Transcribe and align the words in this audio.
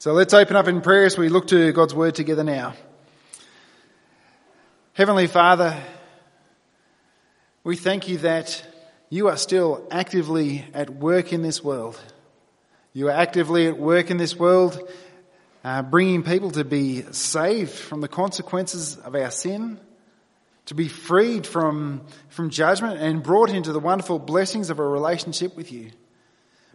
So 0.00 0.12
let's 0.12 0.32
open 0.32 0.54
up 0.54 0.68
in 0.68 0.80
prayer 0.80 1.06
as 1.06 1.18
we 1.18 1.28
look 1.28 1.48
to 1.48 1.72
God's 1.72 1.92
Word 1.92 2.14
together 2.14 2.44
now. 2.44 2.74
Heavenly 4.92 5.26
Father, 5.26 5.76
we 7.64 7.74
thank 7.74 8.06
you 8.06 8.18
that 8.18 8.64
you 9.10 9.26
are 9.26 9.36
still 9.36 9.84
actively 9.90 10.64
at 10.72 10.88
work 10.88 11.32
in 11.32 11.42
this 11.42 11.64
world. 11.64 12.00
You 12.92 13.08
are 13.08 13.10
actively 13.10 13.66
at 13.66 13.76
work 13.76 14.12
in 14.12 14.18
this 14.18 14.36
world, 14.36 14.88
uh, 15.64 15.82
bringing 15.82 16.22
people 16.22 16.52
to 16.52 16.64
be 16.64 17.02
saved 17.10 17.72
from 17.72 18.00
the 18.00 18.06
consequences 18.06 18.96
of 18.98 19.16
our 19.16 19.32
sin, 19.32 19.80
to 20.66 20.76
be 20.76 20.86
freed 20.86 21.44
from, 21.44 22.02
from 22.28 22.50
judgment 22.50 23.00
and 23.00 23.20
brought 23.20 23.50
into 23.50 23.72
the 23.72 23.80
wonderful 23.80 24.20
blessings 24.20 24.70
of 24.70 24.78
a 24.78 24.86
relationship 24.86 25.56
with 25.56 25.72
you. 25.72 25.90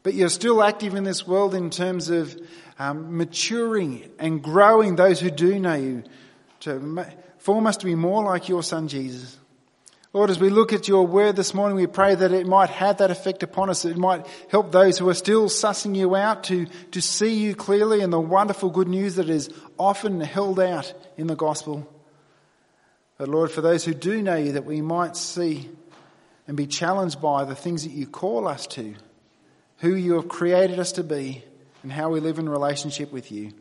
But 0.04 0.14
you're 0.14 0.30
still 0.30 0.62
active 0.62 0.96
in 0.96 1.06
this 1.06 1.26
world 1.26 1.56
in 1.56 1.70
terms 1.70 2.10
of 2.10 2.38
um, 2.78 3.18
maturing 3.18 4.10
and 4.20 4.44
growing 4.44 4.96
those 4.96 5.20
who 5.20 5.32
do 5.32 5.58
know 5.58 5.76
you 5.76 6.04
to 6.62 7.06
form 7.38 7.68
us 7.68 7.78
to 7.78 7.86
be 7.86 7.96
more 7.96 8.24
like 8.24 8.50
your 8.50 8.64
son 8.64 8.88
Jesus. 8.88 9.38
Lord, 10.12 10.30
as 10.30 10.40
we 10.40 10.50
look 10.50 10.74
at 10.74 10.88
your 10.88 11.08
word 11.08 11.36
this 11.36 11.56
morning, 11.56 11.76
we 11.76 11.88
pray 11.88 12.14
that 12.14 12.32
it 12.32 12.46
might 12.46 12.70
have 12.70 12.98
that 12.98 13.10
effect 13.10 13.42
upon 13.42 13.72
us. 13.72 13.84
It 13.84 13.98
might 13.98 14.28
help 14.48 14.72
those 14.72 15.00
who 15.00 15.10
are 15.10 15.16
still 15.16 15.46
sussing 15.46 15.96
you 15.96 16.16
out 16.16 16.44
to, 16.46 16.68
to 16.92 17.02
see 17.02 17.34
you 17.34 17.56
clearly 17.56 18.02
and 18.02 18.14
the 18.14 18.20
wonderful 18.20 18.70
good 18.70 18.88
news 18.88 19.16
that 19.16 19.28
is 19.28 19.50
often 19.80 20.22
held 20.22 20.60
out 20.60 20.94
in 21.18 21.26
the 21.26 21.36
gospel. 21.36 21.90
But 23.18 23.28
Lord, 23.28 23.50
for 23.50 23.62
those 23.62 23.86
who 23.86 23.96
do 23.96 24.22
know 24.22 24.36
you, 24.36 24.52
that 24.52 24.66
we 24.66 24.82
might 24.82 25.18
see 25.18 25.70
and 26.48 26.56
be 26.56 26.68
challenged 26.68 27.20
by 27.20 27.46
the 27.46 27.56
things 27.56 27.84
that 27.84 27.92
you 27.92 28.06
call 28.06 28.48
us 28.48 28.68
to, 28.68 28.94
who 29.84 29.96
you 29.96 30.14
have 30.14 30.30
created 30.30 30.80
us 30.80 30.94
to 30.94 31.04
be, 31.04 31.44
and 31.84 31.92
how 31.92 32.10
we 32.10 32.22
live 32.22 32.40
in 32.40 32.48
relationship 32.48 33.12
with 33.12 33.34
you. 33.34 33.52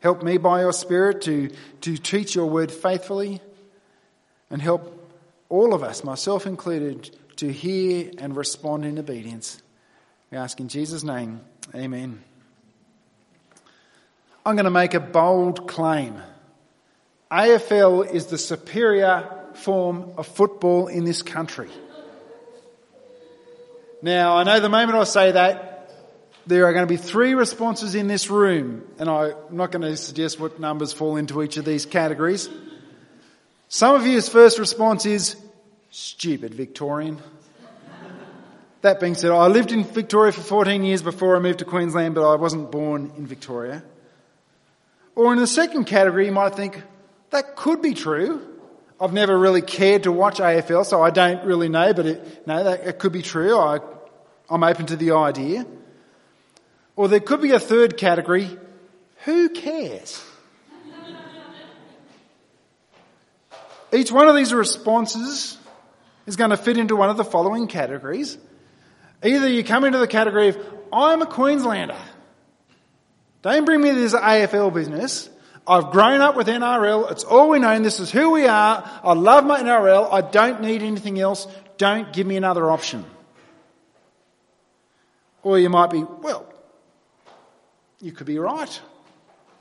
Help 0.00 0.22
me 0.22 0.38
by 0.38 0.62
your 0.62 0.72
Spirit 0.72 1.20
to, 1.20 1.50
to 1.82 1.98
teach 1.98 2.34
your 2.34 2.46
word 2.46 2.72
faithfully 2.72 3.38
and 4.48 4.62
help 4.62 4.96
all 5.50 5.74
of 5.74 5.82
us, 5.82 6.02
myself 6.04 6.46
included, 6.46 7.14
to 7.36 7.52
hear 7.52 8.10
and 8.16 8.34
respond 8.34 8.86
in 8.86 8.98
obedience. 8.98 9.60
We 10.30 10.38
ask 10.38 10.58
in 10.58 10.68
Jesus' 10.68 11.04
name, 11.04 11.42
amen. 11.74 12.24
I'm 14.46 14.56
going 14.56 14.64
to 14.64 14.70
make 14.70 14.94
a 14.94 15.00
bold 15.00 15.68
claim. 15.68 16.14
AFL 17.30 18.10
is 18.10 18.26
the 18.26 18.38
superior 18.38 19.28
form 19.52 20.14
of 20.16 20.26
football 20.26 20.86
in 20.86 21.04
this 21.04 21.20
country. 21.20 21.68
Now, 24.02 24.38
I 24.38 24.44
know 24.44 24.60
the 24.60 24.68
moment 24.68 24.98
I 24.98 25.04
say 25.04 25.32
that, 25.32 25.90
there 26.46 26.66
are 26.66 26.72
going 26.72 26.86
to 26.86 26.92
be 26.92 26.96
three 26.96 27.34
responses 27.34 27.94
in 27.94 28.06
this 28.06 28.30
room, 28.30 28.82
and 28.98 29.10
I'm 29.10 29.34
not 29.50 29.70
going 29.72 29.82
to 29.82 29.96
suggest 29.96 30.40
what 30.40 30.58
numbers 30.58 30.92
fall 30.92 31.16
into 31.16 31.42
each 31.42 31.58
of 31.58 31.64
these 31.64 31.84
categories. 31.84 32.48
Some 33.68 33.94
of 33.94 34.06
you's 34.06 34.28
first 34.28 34.58
response 34.58 35.04
is, 35.04 35.36
stupid 35.90 36.54
Victorian. 36.54 37.18
that 38.80 39.00
being 39.00 39.14
said, 39.14 39.30
I 39.32 39.48
lived 39.48 39.70
in 39.70 39.84
Victoria 39.84 40.32
for 40.32 40.40
14 40.40 40.82
years 40.82 41.02
before 41.02 41.36
I 41.36 41.40
moved 41.40 41.58
to 41.58 41.64
Queensland, 41.66 42.14
but 42.14 42.28
I 42.28 42.36
wasn't 42.36 42.72
born 42.72 43.12
in 43.16 43.26
Victoria. 43.26 43.82
Or 45.14 45.32
in 45.32 45.38
the 45.38 45.46
second 45.46 45.84
category, 45.84 46.26
you 46.26 46.32
might 46.32 46.54
think, 46.54 46.82
that 47.30 47.54
could 47.54 47.82
be 47.82 47.92
true. 47.92 48.46
I've 49.00 49.14
never 49.14 49.38
really 49.38 49.62
cared 49.62 50.02
to 50.02 50.12
watch 50.12 50.38
AFL, 50.38 50.84
so 50.84 51.02
I 51.02 51.08
don't 51.08 51.44
really 51.44 51.70
know, 51.70 51.94
but 51.94 52.06
it, 52.06 52.46
no, 52.46 52.64
that, 52.64 52.86
it 52.86 52.98
could 52.98 53.12
be 53.12 53.22
true. 53.22 53.56
I, 53.56 53.78
I'm 54.50 54.62
open 54.62 54.86
to 54.86 54.96
the 54.96 55.12
idea. 55.12 55.66
Or 56.96 57.08
there 57.08 57.20
could 57.20 57.40
be 57.40 57.52
a 57.52 57.58
third 57.58 57.96
category 57.96 58.58
who 59.24 59.48
cares? 59.48 60.22
Each 63.92 64.12
one 64.12 64.28
of 64.28 64.36
these 64.36 64.52
responses 64.52 65.58
is 66.26 66.36
going 66.36 66.50
to 66.50 66.56
fit 66.56 66.76
into 66.76 66.94
one 66.94 67.08
of 67.10 67.16
the 67.16 67.24
following 67.24 67.66
categories. 67.66 68.36
Either 69.22 69.48
you 69.48 69.64
come 69.64 69.84
into 69.84 69.98
the 69.98 70.06
category 70.06 70.48
of, 70.48 70.58
I'm 70.92 71.22
a 71.22 71.26
Queenslander. 71.26 71.96
Don't 73.42 73.64
bring 73.64 73.80
me 73.80 73.92
this 73.92 74.14
AFL 74.14 74.72
business. 74.72 75.28
I've 75.70 75.92
grown 75.92 76.20
up 76.20 76.34
with 76.34 76.48
NRL. 76.48 77.12
It's 77.12 77.22
all 77.22 77.48
we 77.48 77.60
know. 77.60 77.70
And 77.70 77.84
this 77.84 78.00
is 78.00 78.10
who 78.10 78.30
we 78.30 78.48
are. 78.48 79.00
I 79.04 79.12
love 79.12 79.46
my 79.46 79.60
NRL. 79.60 80.12
I 80.12 80.20
don't 80.20 80.60
need 80.62 80.82
anything 80.82 81.20
else. 81.20 81.46
Don't 81.78 82.12
give 82.12 82.26
me 82.26 82.36
another 82.36 82.68
option. 82.72 83.04
Or 85.44 85.60
you 85.60 85.70
might 85.70 85.90
be, 85.90 86.02
well, 86.02 86.52
you 88.00 88.10
could 88.10 88.26
be 88.26 88.40
right. 88.40 88.80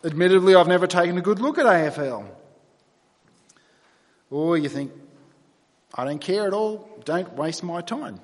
Admittedly, 0.03 0.55
I've 0.55 0.67
never 0.67 0.87
taken 0.87 1.15
a 1.19 1.21
good 1.21 1.39
look 1.39 1.59
at 1.59 1.67
AFL. 1.67 2.25
Or 4.31 4.57
you 4.57 4.67
think, 4.67 4.91
I 5.93 6.05
don't 6.05 6.19
care 6.19 6.47
at 6.47 6.53
all, 6.53 6.89
don't 7.05 7.33
waste 7.33 7.61
my 7.61 7.81
time. 7.81 8.19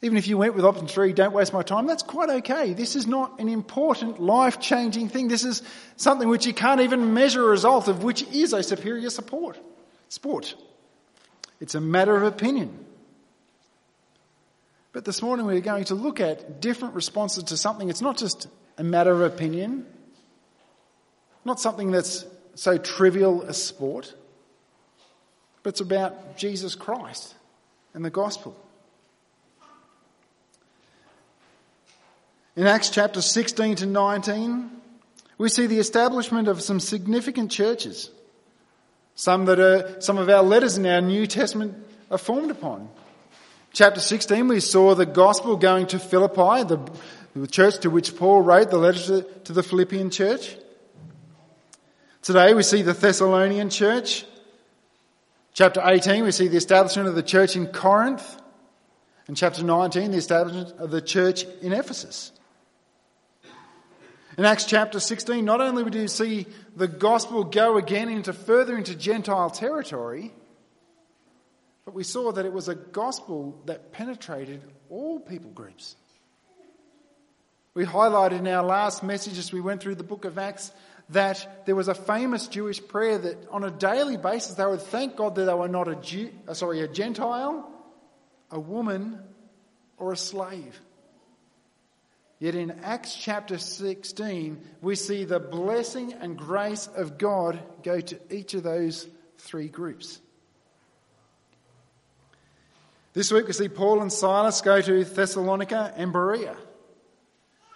Even 0.00 0.16
if 0.16 0.28
you 0.28 0.38
went 0.38 0.54
with 0.54 0.64
option 0.64 0.86
three, 0.86 1.12
don't 1.12 1.32
waste 1.32 1.52
my 1.52 1.62
time, 1.62 1.86
that's 1.86 2.04
quite 2.04 2.30
okay. 2.30 2.72
This 2.72 2.94
is 2.94 3.06
not 3.06 3.40
an 3.40 3.48
important, 3.48 4.20
life 4.20 4.60
changing 4.60 5.08
thing. 5.08 5.26
This 5.26 5.44
is 5.44 5.62
something 5.96 6.28
which 6.28 6.46
you 6.46 6.54
can't 6.54 6.80
even 6.80 7.14
measure 7.14 7.44
a 7.44 7.48
result 7.48 7.88
of, 7.88 8.04
which 8.04 8.22
is 8.28 8.52
a 8.52 8.62
superior 8.62 9.10
support, 9.10 9.58
sport. 10.08 10.54
It's 11.60 11.74
a 11.74 11.80
matter 11.80 12.16
of 12.16 12.22
opinion. 12.22 12.84
But 14.92 15.04
this 15.04 15.20
morning 15.20 15.46
we're 15.46 15.60
going 15.60 15.84
to 15.86 15.96
look 15.96 16.20
at 16.20 16.60
different 16.60 16.94
responses 16.94 17.44
to 17.44 17.56
something. 17.56 17.88
It's 17.88 18.00
not 18.00 18.16
just 18.16 18.46
a 18.78 18.84
matter 18.84 19.10
of 19.12 19.20
opinion, 19.20 19.84
not 21.44 21.58
something 21.58 21.90
that's 21.90 22.24
so 22.54 22.78
trivial 22.78 23.42
a 23.42 23.54
sport, 23.54 24.14
but 25.62 25.70
it's 25.70 25.80
about 25.80 26.36
Jesus 26.36 26.76
Christ 26.76 27.34
and 27.94 28.04
the 28.04 28.10
gospel. 28.10 28.56
In 32.58 32.66
Acts 32.66 32.90
chapter 32.90 33.22
16 33.22 33.76
to 33.76 33.86
19, 33.86 34.68
we 35.38 35.48
see 35.48 35.68
the 35.68 35.78
establishment 35.78 36.48
of 36.48 36.60
some 36.60 36.80
significant 36.80 37.52
churches. 37.52 38.10
Some 39.14 39.44
that 39.44 39.60
are, 39.60 40.00
some 40.00 40.18
of 40.18 40.28
our 40.28 40.42
letters 40.42 40.76
in 40.76 40.84
our 40.84 41.00
New 41.00 41.28
Testament 41.28 41.76
are 42.10 42.18
formed 42.18 42.50
upon. 42.50 42.88
Chapter 43.72 44.00
16, 44.00 44.48
we 44.48 44.58
saw 44.58 44.96
the 44.96 45.06
gospel 45.06 45.54
going 45.54 45.86
to 45.86 46.00
Philippi, 46.00 46.64
the, 46.64 46.80
the 47.36 47.46
church 47.46 47.78
to 47.82 47.90
which 47.90 48.16
Paul 48.16 48.42
wrote 48.42 48.70
the 48.70 48.78
letter 48.78 49.22
to, 49.22 49.22
to 49.44 49.52
the 49.52 49.62
Philippian 49.62 50.10
church. 50.10 50.56
Today 52.22 52.54
we 52.54 52.64
see 52.64 52.82
the 52.82 52.92
Thessalonian 52.92 53.70
church. 53.70 54.24
Chapter 55.52 55.80
18, 55.84 56.24
we 56.24 56.32
see 56.32 56.48
the 56.48 56.56
establishment 56.56 57.08
of 57.08 57.14
the 57.14 57.22
church 57.22 57.54
in 57.54 57.68
Corinth. 57.68 58.36
And 59.28 59.36
chapter 59.36 59.62
19, 59.62 60.10
the 60.10 60.16
establishment 60.16 60.76
of 60.80 60.90
the 60.90 61.00
church 61.00 61.44
in 61.62 61.72
Ephesus. 61.72 62.32
In 64.38 64.44
Acts 64.44 64.66
chapter 64.66 65.00
16, 65.00 65.44
not 65.44 65.60
only 65.60 65.90
do 65.90 65.98
you 65.98 66.06
see 66.06 66.46
the 66.76 66.86
gospel 66.86 67.42
go 67.42 67.76
again 67.76 68.08
into 68.08 68.32
further 68.32 68.78
into 68.78 68.94
Gentile 68.94 69.50
territory, 69.50 70.32
but 71.84 71.92
we 71.92 72.04
saw 72.04 72.30
that 72.30 72.46
it 72.46 72.52
was 72.52 72.68
a 72.68 72.76
gospel 72.76 73.60
that 73.66 73.90
penetrated 73.90 74.62
all 74.90 75.18
people 75.18 75.50
groups. 75.50 75.96
We 77.74 77.84
highlighted 77.84 78.38
in 78.38 78.46
our 78.46 78.62
last 78.62 79.02
message 79.02 79.38
as 79.38 79.52
we 79.52 79.60
went 79.60 79.82
through 79.82 79.96
the 79.96 80.04
book 80.04 80.24
of 80.24 80.38
Acts 80.38 80.70
that 81.08 81.66
there 81.66 81.74
was 81.74 81.88
a 81.88 81.94
famous 81.94 82.46
Jewish 82.46 82.80
prayer 82.86 83.18
that 83.18 83.48
on 83.50 83.64
a 83.64 83.72
daily 83.72 84.16
basis 84.16 84.54
they 84.54 84.64
would 84.64 84.82
thank 84.82 85.16
God 85.16 85.34
that 85.34 85.46
they 85.46 85.54
were 85.54 85.66
not 85.66 85.88
a 85.88 85.96
Jew, 85.96 86.30
uh, 86.46 86.54
sorry, 86.54 86.80
a 86.82 86.86
Gentile, 86.86 87.68
a 88.52 88.60
woman, 88.60 89.18
or 89.96 90.12
a 90.12 90.16
slave. 90.16 90.80
Yet 92.38 92.54
in 92.54 92.70
Acts 92.82 93.16
chapter 93.16 93.58
16, 93.58 94.60
we 94.80 94.94
see 94.94 95.24
the 95.24 95.40
blessing 95.40 96.12
and 96.12 96.38
grace 96.38 96.86
of 96.86 97.18
God 97.18 97.60
go 97.82 98.00
to 98.00 98.18
each 98.30 98.54
of 98.54 98.62
those 98.62 99.08
three 99.38 99.68
groups. 99.68 100.20
This 103.12 103.32
week 103.32 103.48
we 103.48 103.52
see 103.52 103.68
Paul 103.68 104.00
and 104.00 104.12
Silas 104.12 104.60
go 104.60 104.80
to 104.80 105.04
Thessalonica 105.04 105.92
and 105.96 106.12
Berea. 106.12 106.56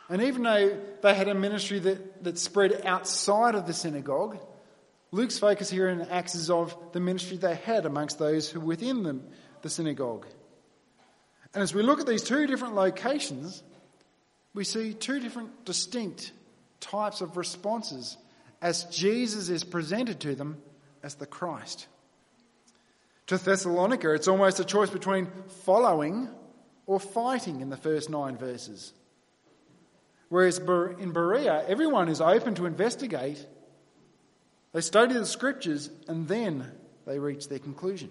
And 0.08 0.22
even 0.22 0.44
though 0.44 0.78
they 1.02 1.14
had 1.14 1.26
a 1.26 1.34
ministry 1.34 1.80
that, 1.80 2.22
that 2.22 2.38
spread 2.38 2.82
outside 2.84 3.56
of 3.56 3.66
the 3.66 3.72
synagogue, 3.72 4.38
Luke's 5.10 5.38
focus 5.38 5.70
here 5.70 5.88
in 5.88 6.02
Acts 6.02 6.36
is 6.36 6.50
of 6.50 6.76
the 6.92 7.00
ministry 7.00 7.36
they 7.36 7.56
had 7.56 7.84
amongst 7.86 8.18
those 8.20 8.48
who 8.48 8.60
were 8.60 8.66
within 8.66 9.02
them, 9.02 9.24
the 9.62 9.70
synagogue. 9.70 10.26
And 11.52 11.62
as 11.62 11.74
we 11.74 11.82
look 11.82 11.98
at 11.98 12.06
these 12.06 12.22
two 12.22 12.46
different 12.46 12.74
locations, 12.74 13.62
we 14.54 14.64
see 14.64 14.94
two 14.94 15.20
different 15.20 15.64
distinct 15.64 16.32
types 16.80 17.20
of 17.20 17.36
responses 17.36 18.16
as 18.60 18.84
Jesus 18.84 19.48
is 19.48 19.64
presented 19.64 20.20
to 20.20 20.34
them 20.34 20.60
as 21.02 21.14
the 21.14 21.26
Christ. 21.26 21.86
To 23.28 23.38
Thessalonica, 23.38 24.12
it's 24.12 24.28
almost 24.28 24.60
a 24.60 24.64
choice 24.64 24.90
between 24.90 25.28
following 25.64 26.28
or 26.86 27.00
fighting 27.00 27.60
in 27.60 27.70
the 27.70 27.76
first 27.76 28.10
nine 28.10 28.36
verses. 28.36 28.92
Whereas 30.28 30.58
in 30.58 31.12
Berea, 31.12 31.64
everyone 31.68 32.08
is 32.08 32.20
open 32.20 32.54
to 32.56 32.66
investigate. 32.66 33.44
They 34.72 34.80
study 34.80 35.14
the 35.14 35.26
scriptures 35.26 35.90
and 36.08 36.26
then 36.26 36.70
they 37.06 37.18
reach 37.18 37.48
their 37.48 37.58
conclusion. 37.58 38.10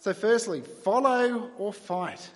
So, 0.00 0.12
firstly, 0.12 0.60
follow 0.60 1.50
or 1.58 1.72
fight. 1.72 2.28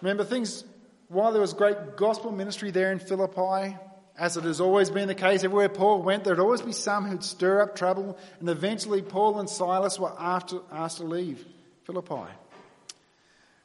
Remember, 0.00 0.24
things, 0.24 0.64
while 1.08 1.32
there 1.32 1.40
was 1.40 1.52
great 1.52 1.96
gospel 1.96 2.30
ministry 2.30 2.70
there 2.70 2.92
in 2.92 2.98
Philippi, 2.98 3.76
as 4.18 4.36
it 4.36 4.44
has 4.44 4.60
always 4.60 4.90
been 4.90 5.08
the 5.08 5.14
case, 5.14 5.44
everywhere 5.44 5.68
Paul 5.68 6.02
went, 6.02 6.24
there'd 6.24 6.40
always 6.40 6.60
be 6.60 6.72
some 6.72 7.06
who'd 7.06 7.24
stir 7.24 7.62
up 7.62 7.76
trouble, 7.76 8.18
and 8.40 8.48
eventually 8.48 9.00
Paul 9.00 9.38
and 9.38 9.48
Silas 9.48 9.98
were 9.98 10.12
asked 10.18 10.96
to 10.96 11.04
leave 11.04 11.44
Philippi. 11.84 12.30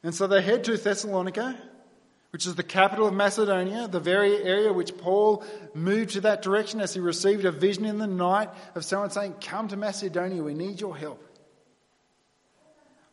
And 0.04 0.14
so 0.14 0.28
they 0.28 0.42
head 0.42 0.64
to 0.66 0.78
Thessalonica, 0.78 1.58
which 2.32 2.46
is 2.46 2.56
the 2.56 2.64
capital 2.64 3.08
of 3.08 3.14
Macedonia, 3.14 3.88
the 3.88 4.00
very 4.00 4.44
area 4.44 4.74
which 4.74 4.98
Paul 4.98 5.44
moved 5.74 6.12
to 6.12 6.22
that 6.22 6.42
direction 6.42 6.82
as 6.82 6.94
he 6.94 7.00
received 7.00 7.46
a 7.46 7.52
vision 7.52 7.86
in 7.86 8.00
the 8.00 8.08
night 8.08 8.50
of 8.76 8.84
someone 8.84 9.12
saying, 9.12 9.36
Come 9.40 9.68
to 9.70 9.78
Macedonia, 9.78 10.44
we 10.44 10.54
need 10.54 10.82
your 10.82 10.98
help. 10.98 11.24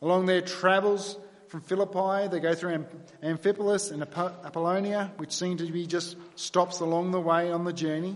Along 0.01 0.25
their 0.25 0.41
travels 0.41 1.17
from 1.51 1.59
Philippi, 1.59 2.29
they 2.29 2.39
go 2.39 2.55
through 2.55 2.85
Amphipolis 3.21 3.91
and 3.91 4.01
Apollonia, 4.01 5.11
which 5.17 5.33
seem 5.33 5.57
to 5.57 5.65
be 5.65 5.85
just 5.85 6.15
stops 6.35 6.79
along 6.79 7.11
the 7.11 7.19
way 7.19 7.51
on 7.51 7.65
the 7.65 7.73
journey. 7.73 8.15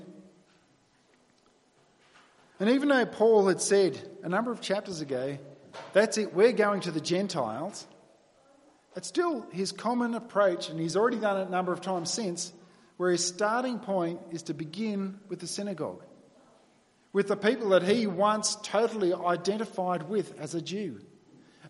And 2.62 2.70
even 2.70 2.88
though 2.88 3.06
Paul 3.06 3.50
had 3.50 3.60
said 3.60 4.00
a 4.24 4.30
number 4.30 4.54
of 4.54 4.62
chapters 4.62 5.02
ago, 5.02 5.38
that's 5.92 6.18
it, 6.18 6.34
we're 6.34 6.54
going 6.54 6.80
to 6.82 6.92
the 6.92 7.02
Gentiles, 7.02 7.86
it's 8.96 9.10
still 9.10 9.46
his 9.52 9.74
common 9.74 10.16
approach, 10.16 10.70
and 10.70 10.80
he's 10.80 10.96
already 10.96 11.18
done 11.18 11.42
it 11.42 11.50
a 11.50 11.52
number 11.52 11.74
of 11.74 11.82
times 11.82 12.10
since, 12.10 12.54
where 12.96 13.12
his 13.12 13.26
starting 13.26 13.80
point 13.80 14.22
is 14.32 14.44
to 14.44 14.54
begin 14.54 15.20
with 15.28 15.42
the 15.42 15.48
synagogue, 15.48 16.06
with 17.12 17.28
the 17.28 17.36
people 17.36 17.68
that 17.72 17.84
he 17.84 18.08
once 18.08 18.56
totally 18.64 19.14
identified 19.14 20.08
with 20.08 20.40
as 20.40 20.56
a 20.56 20.62
Jew. 20.62 21.02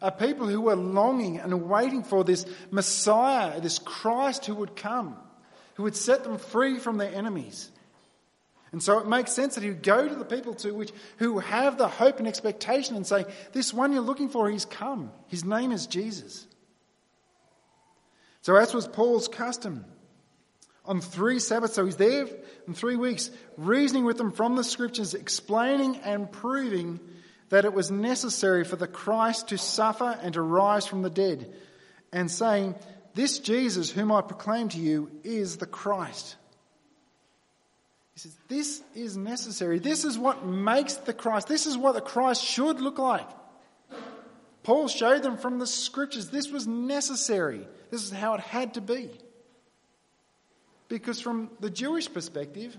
A 0.05 0.11
people 0.11 0.47
who 0.47 0.61
were 0.61 0.75
longing 0.75 1.39
and 1.39 1.67
waiting 1.67 2.03
for 2.03 2.23
this 2.23 2.45
Messiah, 2.69 3.59
this 3.59 3.79
Christ 3.79 4.45
who 4.45 4.53
would 4.53 4.75
come, 4.75 5.17
who 5.73 5.83
would 5.83 5.95
set 5.95 6.23
them 6.23 6.37
free 6.37 6.77
from 6.77 6.97
their 6.97 7.11
enemies. 7.11 7.71
And 8.71 8.83
so 8.83 8.99
it 8.99 9.07
makes 9.07 9.31
sense 9.31 9.55
that 9.55 9.63
he 9.63 9.69
would 9.69 9.81
go 9.81 10.07
to 10.07 10.13
the 10.13 10.23
people 10.23 10.53
to 10.55 10.73
which 10.73 10.91
who 11.17 11.39
have 11.39 11.79
the 11.79 11.87
hope 11.87 12.19
and 12.19 12.27
expectation 12.27 12.95
and 12.95 13.07
say, 13.07 13.25
This 13.51 13.73
one 13.73 13.93
you're 13.93 14.03
looking 14.03 14.29
for, 14.29 14.47
he's 14.47 14.65
come. 14.65 15.11
His 15.27 15.43
name 15.43 15.71
is 15.71 15.87
Jesus. 15.87 16.45
So, 18.43 18.55
as 18.57 18.75
was 18.75 18.87
Paul's 18.87 19.27
custom, 19.27 19.85
on 20.85 21.01
three 21.01 21.39
Sabbaths, 21.39 21.73
so 21.73 21.85
he's 21.85 21.95
there 21.95 22.27
in 22.67 22.75
three 22.75 22.95
weeks, 22.95 23.31
reasoning 23.57 24.05
with 24.05 24.17
them 24.17 24.31
from 24.31 24.55
the 24.55 24.63
scriptures, 24.63 25.15
explaining 25.15 25.97
and 25.97 26.31
proving 26.31 26.99
that 27.49 27.65
it 27.65 27.73
was 27.73 27.91
necessary 27.91 28.63
for 28.63 28.75
the 28.75 28.87
Christ 28.87 29.49
to 29.49 29.57
suffer 29.57 30.17
and 30.21 30.33
to 30.33 30.41
rise 30.41 30.85
from 30.85 31.01
the 31.01 31.09
dead, 31.09 31.53
and 32.11 32.29
saying, 32.29 32.75
This 33.13 33.39
Jesus, 33.39 33.91
whom 33.91 34.11
I 34.11 34.21
proclaim 34.21 34.69
to 34.69 34.79
you, 34.79 35.11
is 35.23 35.57
the 35.57 35.65
Christ. 35.65 36.35
He 38.13 38.21
says, 38.21 38.35
This 38.47 38.81
is 38.95 39.17
necessary. 39.17 39.79
This 39.79 40.05
is 40.05 40.17
what 40.17 40.45
makes 40.45 40.95
the 40.95 41.13
Christ. 41.13 41.47
This 41.47 41.65
is 41.65 41.77
what 41.77 41.93
the 41.93 42.01
Christ 42.01 42.43
should 42.43 42.81
look 42.81 42.97
like. 42.97 43.27
Paul 44.63 44.87
showed 44.87 45.21
them 45.21 45.37
from 45.37 45.59
the 45.59 45.67
scriptures 45.67 46.29
this 46.29 46.49
was 46.49 46.65
necessary. 46.65 47.67
This 47.91 48.03
is 48.03 48.11
how 48.11 48.33
it 48.33 48.39
had 48.39 48.73
to 48.73 48.81
be. 48.81 49.11
Because 50.87 51.21
from 51.21 51.51
the 51.59 51.69
Jewish 51.69 52.11
perspective, 52.11 52.75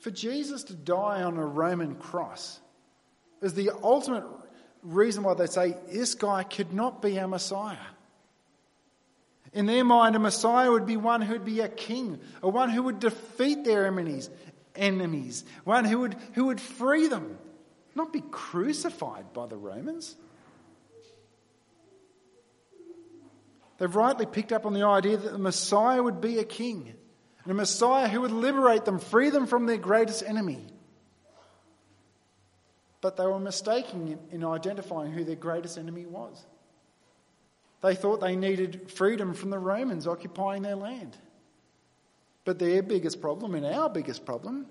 for 0.00 0.10
Jesus 0.10 0.64
to 0.64 0.74
die 0.74 1.22
on 1.22 1.38
a 1.38 1.46
Roman 1.46 1.94
cross 1.94 2.60
is 3.42 3.54
the 3.54 3.70
ultimate 3.82 4.24
reason 4.82 5.22
why 5.22 5.34
they 5.34 5.46
say 5.46 5.76
this 5.88 6.14
guy 6.14 6.42
could 6.42 6.72
not 6.72 7.02
be 7.02 7.18
our 7.18 7.28
Messiah. 7.28 7.76
In 9.52 9.66
their 9.66 9.84
mind, 9.84 10.16
a 10.16 10.18
Messiah 10.18 10.70
would 10.70 10.86
be 10.86 10.96
one 10.96 11.22
who 11.22 11.32
would 11.32 11.44
be 11.44 11.60
a 11.60 11.68
king, 11.68 12.20
a 12.42 12.48
one 12.48 12.70
who 12.70 12.82
would 12.84 13.00
defeat 13.00 13.64
their 13.64 13.86
enemies, 13.86 14.28
enemies, 14.74 15.44
one 15.64 15.84
who 15.84 16.00
would, 16.00 16.16
who 16.34 16.46
would 16.46 16.60
free 16.60 17.08
them, 17.08 17.38
not 17.94 18.12
be 18.12 18.22
crucified 18.30 19.32
by 19.32 19.46
the 19.46 19.56
Romans. 19.56 20.14
They've 23.78 23.94
rightly 23.94 24.26
picked 24.26 24.52
up 24.52 24.66
on 24.66 24.74
the 24.74 24.84
idea 24.84 25.16
that 25.16 25.32
the 25.32 25.38
Messiah 25.38 26.02
would 26.02 26.20
be 26.20 26.38
a 26.38 26.44
king, 26.44 26.94
and 27.44 27.50
a 27.50 27.54
Messiah 27.54 28.08
who 28.08 28.22
would 28.22 28.32
liberate 28.32 28.84
them, 28.84 28.98
free 28.98 29.30
them 29.30 29.46
from 29.46 29.66
their 29.66 29.78
greatest 29.78 30.22
enemy. 30.22 30.66
But 33.06 33.16
they 33.16 33.26
were 33.26 33.38
mistaken 33.38 34.18
in 34.32 34.44
identifying 34.44 35.12
who 35.12 35.22
their 35.22 35.36
greatest 35.36 35.78
enemy 35.78 36.06
was. 36.06 36.44
They 37.80 37.94
thought 37.94 38.20
they 38.20 38.34
needed 38.34 38.90
freedom 38.90 39.32
from 39.32 39.50
the 39.50 39.60
Romans 39.60 40.08
occupying 40.08 40.62
their 40.62 40.74
land. 40.74 41.16
But 42.44 42.58
their 42.58 42.82
biggest 42.82 43.20
problem, 43.20 43.54
and 43.54 43.64
our 43.64 43.88
biggest 43.88 44.26
problem, 44.26 44.66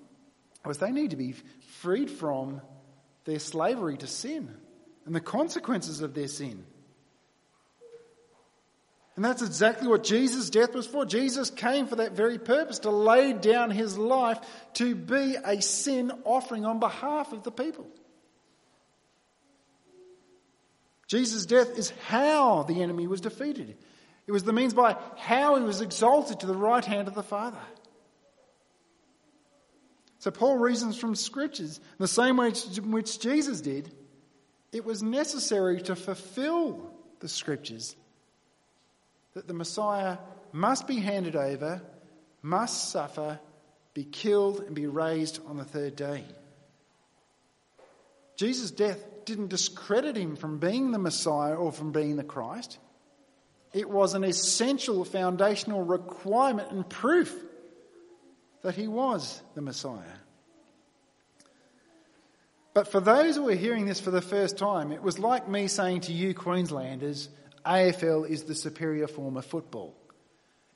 was 0.66 0.76
they 0.76 0.92
need 0.92 1.12
to 1.12 1.16
be 1.16 1.34
freed 1.78 2.10
from 2.10 2.60
their 3.24 3.38
slavery 3.38 3.96
to 3.96 4.06
sin 4.06 4.54
and 5.06 5.14
the 5.14 5.20
consequences 5.22 6.02
of 6.02 6.12
their 6.12 6.28
sin. 6.28 6.66
And 9.14 9.24
that's 9.24 9.40
exactly 9.40 9.88
what 9.88 10.04
Jesus' 10.04 10.50
death 10.50 10.74
was 10.74 10.86
for. 10.86 11.06
Jesus 11.06 11.48
came 11.48 11.86
for 11.86 11.96
that 11.96 12.12
very 12.12 12.38
purpose, 12.38 12.80
to 12.80 12.90
lay 12.90 13.32
down 13.32 13.70
his 13.70 13.96
life 13.96 14.38
to 14.74 14.94
be 14.94 15.36
a 15.42 15.62
sin 15.62 16.12
offering 16.26 16.66
on 16.66 16.80
behalf 16.80 17.32
of 17.32 17.42
the 17.42 17.50
people. 17.50 17.86
Jesus' 21.06 21.46
death 21.46 21.78
is 21.78 21.90
how 22.06 22.64
the 22.64 22.82
enemy 22.82 23.06
was 23.06 23.20
defeated. 23.20 23.76
It 24.26 24.32
was 24.32 24.44
the 24.44 24.52
means 24.52 24.74
by 24.74 24.96
how 25.16 25.56
he 25.56 25.62
was 25.62 25.80
exalted 25.80 26.40
to 26.40 26.46
the 26.46 26.56
right 26.56 26.84
hand 26.84 27.06
of 27.06 27.14
the 27.14 27.22
Father. 27.22 27.60
So 30.18 30.30
Paul 30.32 30.56
reasons 30.56 30.96
from 30.96 31.14
scriptures, 31.14 31.80
the 31.98 32.08
same 32.08 32.36
way 32.36 32.52
in 32.76 32.90
which 32.90 33.20
Jesus 33.20 33.60
did, 33.60 33.92
it 34.72 34.84
was 34.84 35.02
necessary 35.02 35.80
to 35.82 35.94
fulfill 35.94 36.90
the 37.20 37.28
scriptures 37.28 37.94
that 39.34 39.46
the 39.46 39.54
Messiah 39.54 40.18
must 40.52 40.88
be 40.88 40.96
handed 40.96 41.36
over, 41.36 41.82
must 42.42 42.90
suffer, 42.90 43.38
be 43.94 44.04
killed, 44.04 44.60
and 44.60 44.74
be 44.74 44.86
raised 44.86 45.40
on 45.46 45.56
the 45.56 45.64
third 45.64 45.94
day. 45.94 46.24
Jesus' 48.36 48.70
death 48.70 49.02
didn't 49.24 49.48
discredit 49.48 50.16
him 50.16 50.36
from 50.36 50.58
being 50.58 50.92
the 50.92 50.98
Messiah 50.98 51.54
or 51.54 51.72
from 51.72 51.92
being 51.92 52.16
the 52.16 52.24
Christ. 52.24 52.78
It 53.72 53.90
was 53.90 54.14
an 54.14 54.24
essential 54.24 55.04
foundational 55.04 55.82
requirement 55.82 56.70
and 56.70 56.88
proof 56.88 57.34
that 58.62 58.74
he 58.74 58.88
was 58.88 59.42
the 59.54 59.62
Messiah. 59.62 60.02
But 62.72 62.88
for 62.92 63.00
those 63.00 63.36
who 63.36 63.48
are 63.48 63.54
hearing 63.54 63.86
this 63.86 64.00
for 64.00 64.10
the 64.10 64.20
first 64.20 64.58
time, 64.58 64.92
it 64.92 65.02
was 65.02 65.18
like 65.18 65.48
me 65.48 65.66
saying 65.66 66.02
to 66.02 66.12
you, 66.12 66.34
Queenslanders, 66.34 67.30
AFL 67.64 68.28
is 68.28 68.44
the 68.44 68.54
superior 68.54 69.08
form 69.08 69.36
of 69.36 69.46
football. 69.46 69.94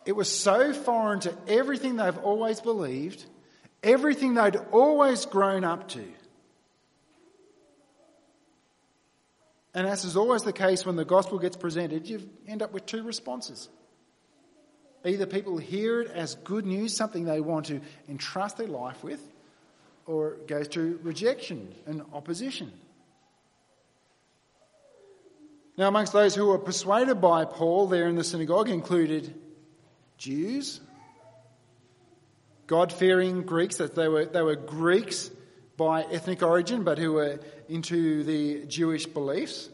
It 0.07 0.17
was 0.17 0.31
so 0.31 0.73
foreign 0.73 1.21
to 1.21 1.37
everything 1.47 1.97
they've 1.97 2.17
always 2.19 2.61
believed, 2.61 3.25
everything 3.83 4.35
they'd 4.35 4.57
always 4.73 5.27
grown 5.27 5.63
up 5.63 5.89
to. 5.91 6.05
And 9.75 9.87
as 9.87 10.05
is 10.05 10.17
always 10.17 10.43
the 10.43 10.53
case 10.53 10.85
when 10.85 10.97
the 10.97 11.05
gospel 11.05 11.39
gets 11.39 11.57
presented, 11.57 12.09
you 12.09 12.29
end 12.49 12.63
up 12.63 12.73
with 12.73 12.87
two 12.87 13.03
responses. 13.03 13.69
Either 15.05 15.27
people 15.27 15.57
hear 15.59 16.03
it 16.03 16.11
as 16.11 16.35
good 16.35 16.67
news, 16.67 16.95
something 16.95 17.25
they 17.25 17.41
want 17.41 17.67
to 17.67 17.81
entrust 18.09 18.59
their 18.59 18.67
life 18.67 19.03
with, 19.03 19.21
or 20.07 20.33
it 20.35 20.49
goes 20.49 20.69
to 20.69 20.99
rejection 21.03 21.73
and 21.87 22.03
opposition. 22.13 22.73
Now, 25.79 25.89
amongst 25.89 26.13
those 26.13 26.35
who 26.35 26.47
were 26.47 26.59
persuaded 26.59 27.21
by 27.21 27.45
Paul 27.47 27.87
there 27.87 28.09
in 28.09 28.17
the 28.17 28.25
synagogue 28.25 28.69
included 28.69 29.35
Jews, 30.19 30.81
God 32.67 32.93
fearing 32.93 33.43
Greeks, 33.43 33.77
that 33.77 33.95
they 33.95 34.09
were, 34.09 34.27
they 34.27 34.43
were 34.43 34.57
Greeks 34.57 35.31
by 35.81 36.03
ethnic 36.03 36.43
origin 36.43 36.85
but 36.85 36.99
who 36.99 37.13
were 37.15 37.41
into 37.67 38.23
the 38.25 38.67
Jewish 38.67 39.07
beliefs, 39.07 39.71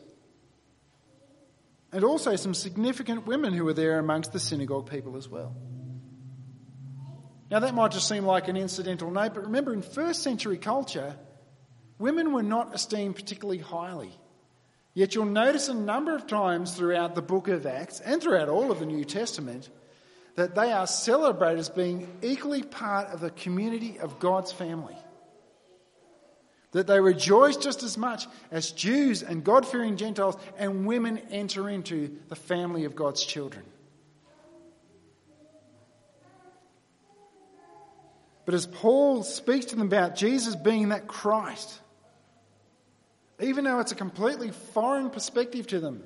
and 1.90 2.04
also 2.04 2.36
some 2.36 2.54
significant 2.54 3.26
women 3.26 3.52
who 3.52 3.64
were 3.64 3.72
there 3.72 3.98
amongst 3.98 4.32
the 4.32 4.38
synagogue 4.38 4.88
people 4.88 5.16
as 5.16 5.28
well. 5.28 5.52
Now, 7.50 7.58
that 7.58 7.74
might 7.74 7.90
just 7.90 8.06
seem 8.06 8.24
like 8.24 8.46
an 8.46 8.56
incidental 8.56 9.10
note, 9.10 9.34
but 9.34 9.46
remember, 9.46 9.72
in 9.72 9.82
first 9.82 10.22
century 10.22 10.58
culture, 10.58 11.16
women 11.98 12.32
were 12.32 12.44
not 12.44 12.72
esteemed 12.72 13.16
particularly 13.16 13.58
highly. 13.58 14.12
Yet 14.94 15.16
you'll 15.16 15.24
notice 15.24 15.66
a 15.66 15.74
number 15.74 16.14
of 16.14 16.28
times 16.28 16.72
throughout 16.74 17.16
the 17.16 17.22
book 17.22 17.48
of 17.48 17.66
Acts 17.66 17.98
and 17.98 18.22
throughout 18.22 18.48
all 18.48 18.70
of 18.70 18.78
the 18.78 18.86
New 18.86 19.04
Testament 19.04 19.68
that 20.36 20.54
they 20.54 20.70
are 20.70 20.86
celebrated 20.86 21.58
as 21.58 21.68
being 21.68 22.06
equally 22.22 22.62
part 22.62 23.08
of 23.08 23.18
the 23.18 23.30
community 23.30 23.98
of 23.98 24.20
God's 24.20 24.52
family. 24.52 24.96
That 26.72 26.86
they 26.86 27.00
rejoice 27.00 27.56
just 27.56 27.82
as 27.82 27.96
much 27.96 28.26
as 28.50 28.70
Jews 28.72 29.22
and 29.22 29.44
God 29.44 29.66
fearing 29.66 29.96
Gentiles 29.96 30.36
and 30.58 30.86
women 30.86 31.18
enter 31.30 31.68
into 31.68 32.16
the 32.28 32.36
family 32.36 32.84
of 32.84 32.94
God's 32.94 33.24
children. 33.24 33.64
But 38.44 38.54
as 38.54 38.66
Paul 38.66 39.22
speaks 39.24 39.66
to 39.66 39.76
them 39.76 39.86
about 39.86 40.14
Jesus 40.14 40.54
being 40.54 40.90
that 40.90 41.08
Christ, 41.08 41.80
even 43.40 43.64
though 43.64 43.80
it's 43.80 43.92
a 43.92 43.96
completely 43.96 44.50
foreign 44.50 45.10
perspective 45.10 45.66
to 45.68 45.80
them, 45.80 46.04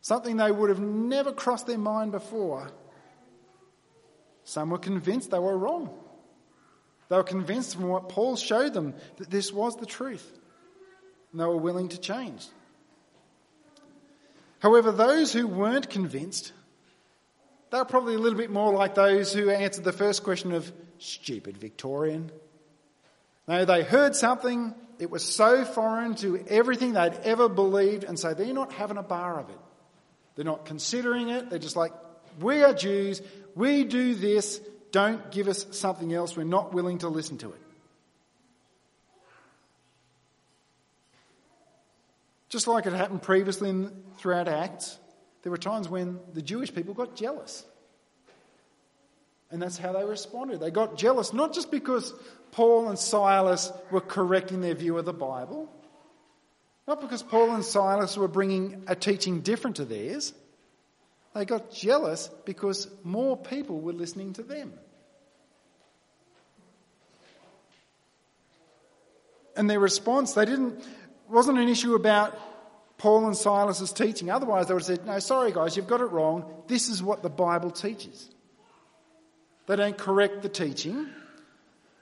something 0.00 0.36
they 0.36 0.50
would 0.50 0.70
have 0.70 0.80
never 0.80 1.32
crossed 1.32 1.66
their 1.66 1.78
mind 1.78 2.12
before, 2.12 2.70
some 4.44 4.70
were 4.70 4.78
convinced 4.78 5.30
they 5.30 5.38
were 5.38 5.56
wrong. 5.56 5.90
They 7.08 7.16
were 7.16 7.22
convinced 7.22 7.76
from 7.76 7.88
what 7.88 8.08
Paul 8.08 8.36
showed 8.36 8.74
them 8.74 8.94
that 9.16 9.30
this 9.30 9.52
was 9.52 9.76
the 9.76 9.86
truth, 9.86 10.26
and 11.32 11.40
they 11.40 11.44
were 11.44 11.56
willing 11.56 11.88
to 11.90 12.00
change. 12.00 12.46
However, 14.60 14.92
those 14.92 15.32
who 15.32 15.46
weren't 15.46 15.90
convinced, 15.90 16.52
they 17.70 17.78
were 17.78 17.84
probably 17.84 18.14
a 18.14 18.18
little 18.18 18.38
bit 18.38 18.50
more 18.50 18.72
like 18.72 18.94
those 18.94 19.32
who 19.32 19.50
answered 19.50 19.84
the 19.84 19.92
first 19.92 20.24
question 20.24 20.52
of 20.52 20.72
stupid 20.98 21.58
Victorian. 21.58 22.30
No, 23.46 23.66
they 23.66 23.82
heard 23.82 24.16
something, 24.16 24.74
it 24.98 25.10
was 25.10 25.22
so 25.22 25.64
foreign 25.66 26.14
to 26.16 26.42
everything 26.48 26.94
they'd 26.94 27.20
ever 27.24 27.48
believed, 27.48 28.04
and 28.04 28.18
so 28.18 28.32
they're 28.32 28.54
not 28.54 28.72
having 28.72 28.96
a 28.96 29.02
bar 29.02 29.38
of 29.38 29.50
it. 29.50 29.58
They're 30.34 30.44
not 30.44 30.64
considering 30.64 31.28
it, 31.28 31.50
they're 31.50 31.58
just 31.58 31.76
like, 31.76 31.92
we 32.40 32.62
are 32.62 32.72
Jews, 32.72 33.20
we 33.54 33.84
do 33.84 34.14
this, 34.14 34.60
don't 34.94 35.32
give 35.32 35.48
us 35.48 35.66
something 35.72 36.14
else, 36.14 36.36
we're 36.36 36.44
not 36.44 36.72
willing 36.72 36.98
to 36.98 37.08
listen 37.08 37.36
to 37.38 37.48
it. 37.48 37.60
Just 42.48 42.68
like 42.68 42.86
it 42.86 42.92
happened 42.92 43.20
previously 43.20 43.70
in, 43.70 43.90
throughout 44.18 44.46
Acts, 44.46 44.96
there 45.42 45.50
were 45.50 45.58
times 45.58 45.88
when 45.88 46.20
the 46.32 46.40
Jewish 46.40 46.72
people 46.72 46.94
got 46.94 47.16
jealous. 47.16 47.64
And 49.50 49.60
that's 49.60 49.76
how 49.76 49.92
they 49.92 50.04
responded. 50.04 50.60
They 50.60 50.70
got 50.70 50.96
jealous, 50.96 51.32
not 51.32 51.52
just 51.52 51.72
because 51.72 52.14
Paul 52.52 52.88
and 52.88 52.96
Silas 52.96 53.72
were 53.90 54.00
correcting 54.00 54.60
their 54.60 54.74
view 54.74 54.96
of 54.96 55.04
the 55.04 55.12
Bible, 55.12 55.68
not 56.86 57.00
because 57.00 57.24
Paul 57.24 57.52
and 57.52 57.64
Silas 57.64 58.16
were 58.16 58.28
bringing 58.28 58.84
a 58.86 58.94
teaching 58.94 59.40
different 59.40 59.76
to 59.76 59.84
theirs. 59.84 60.32
They 61.34 61.44
got 61.44 61.72
jealous 61.72 62.30
because 62.44 62.88
more 63.02 63.36
people 63.36 63.80
were 63.80 63.92
listening 63.92 64.34
to 64.34 64.42
them. 64.42 64.72
And 69.56 69.68
their 69.68 69.80
response, 69.80 70.32
they 70.34 70.44
didn't, 70.44 70.82
wasn't 71.28 71.58
an 71.58 71.68
issue 71.68 71.94
about 71.94 72.38
Paul 72.98 73.26
and 73.26 73.36
Silas's 73.36 73.92
teaching. 73.92 74.30
Otherwise, 74.30 74.68
they 74.68 74.74
would 74.74 74.82
have 74.82 74.86
said, 74.86 75.06
no, 75.06 75.18
sorry 75.18 75.52
guys, 75.52 75.76
you've 75.76 75.86
got 75.88 76.00
it 76.00 76.06
wrong. 76.06 76.44
This 76.68 76.88
is 76.88 77.02
what 77.02 77.22
the 77.22 77.30
Bible 77.30 77.70
teaches. 77.70 78.28
They 79.66 79.76
don't 79.76 79.96
correct 79.96 80.42
the 80.42 80.48
teaching, 80.48 81.08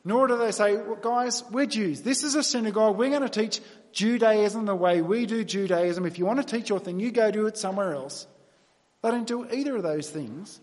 nor 0.04 0.26
do 0.26 0.36
they 0.36 0.50
say, 0.50 0.76
well, 0.76 0.96
guys, 0.96 1.44
we're 1.50 1.66
Jews. 1.66 2.02
This 2.02 2.24
is 2.24 2.34
a 2.34 2.42
synagogue. 2.42 2.98
We're 2.98 3.10
going 3.10 3.22
to 3.22 3.28
teach 3.28 3.60
Judaism 3.92 4.66
the 4.66 4.74
way 4.74 5.00
we 5.00 5.26
do 5.26 5.44
Judaism. 5.44 6.04
If 6.06 6.18
you 6.18 6.26
want 6.26 6.46
to 6.46 6.56
teach 6.56 6.68
your 6.68 6.80
thing, 6.80 6.98
you 6.98 7.12
go 7.12 7.30
do 7.30 7.46
it 7.46 7.56
somewhere 7.56 7.94
else. 7.94 8.26
They 9.02 9.10
don't 9.10 9.26
do 9.26 9.46
either 9.52 9.76
of 9.76 9.82
those 9.82 10.08
things. 10.08 10.60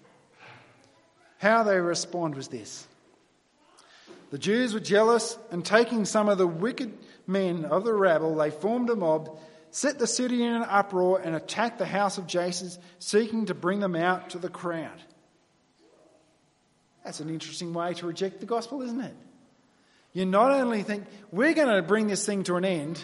How 1.40 1.64
they 1.64 1.80
respond 1.80 2.36
was 2.36 2.48
this 2.48 2.88
The 4.32 4.38
Jews 4.38 4.74
were 4.74 4.80
jealous, 4.80 5.38
and 5.52 5.66
taking 5.66 6.06
some 6.06 6.30
of 6.30 6.38
the 6.38 6.48
wicked 6.48 6.98
men 7.28 7.66
of 7.66 7.84
the 7.84 7.94
rabble, 7.94 8.36
they 8.36 8.50
formed 8.50 8.90
a 8.90 8.96
mob, 8.96 9.38
set 9.72 10.00
the 10.00 10.08
city 10.08 10.44
in 10.44 10.54
an 10.54 10.66
uproar, 10.68 11.22
and 11.24 11.36
attacked 11.36 11.78
the 11.78 11.86
house 11.86 12.18
of 12.18 12.28
Jason, 12.28 12.72
seeking 13.00 13.46
to 13.48 13.54
bring 13.54 13.80
them 13.80 13.96
out 13.96 14.32
to 14.32 14.38
the 14.38 14.50
crowd. 14.50 15.02
That's 17.04 17.20
an 17.20 17.30
interesting 17.30 17.74
way 17.74 17.94
to 17.96 18.08
reject 18.08 18.40
the 18.40 18.46
gospel, 18.46 18.82
isn't 18.82 19.02
it? 19.02 19.16
You 20.14 20.26
not 20.26 20.52
only 20.52 20.84
think, 20.84 21.06
we're 21.32 21.54
going 21.54 21.74
to 21.74 21.82
bring 21.82 22.08
this 22.08 22.26
thing 22.26 22.44
to 22.44 22.56
an 22.56 22.66
end, 22.66 23.04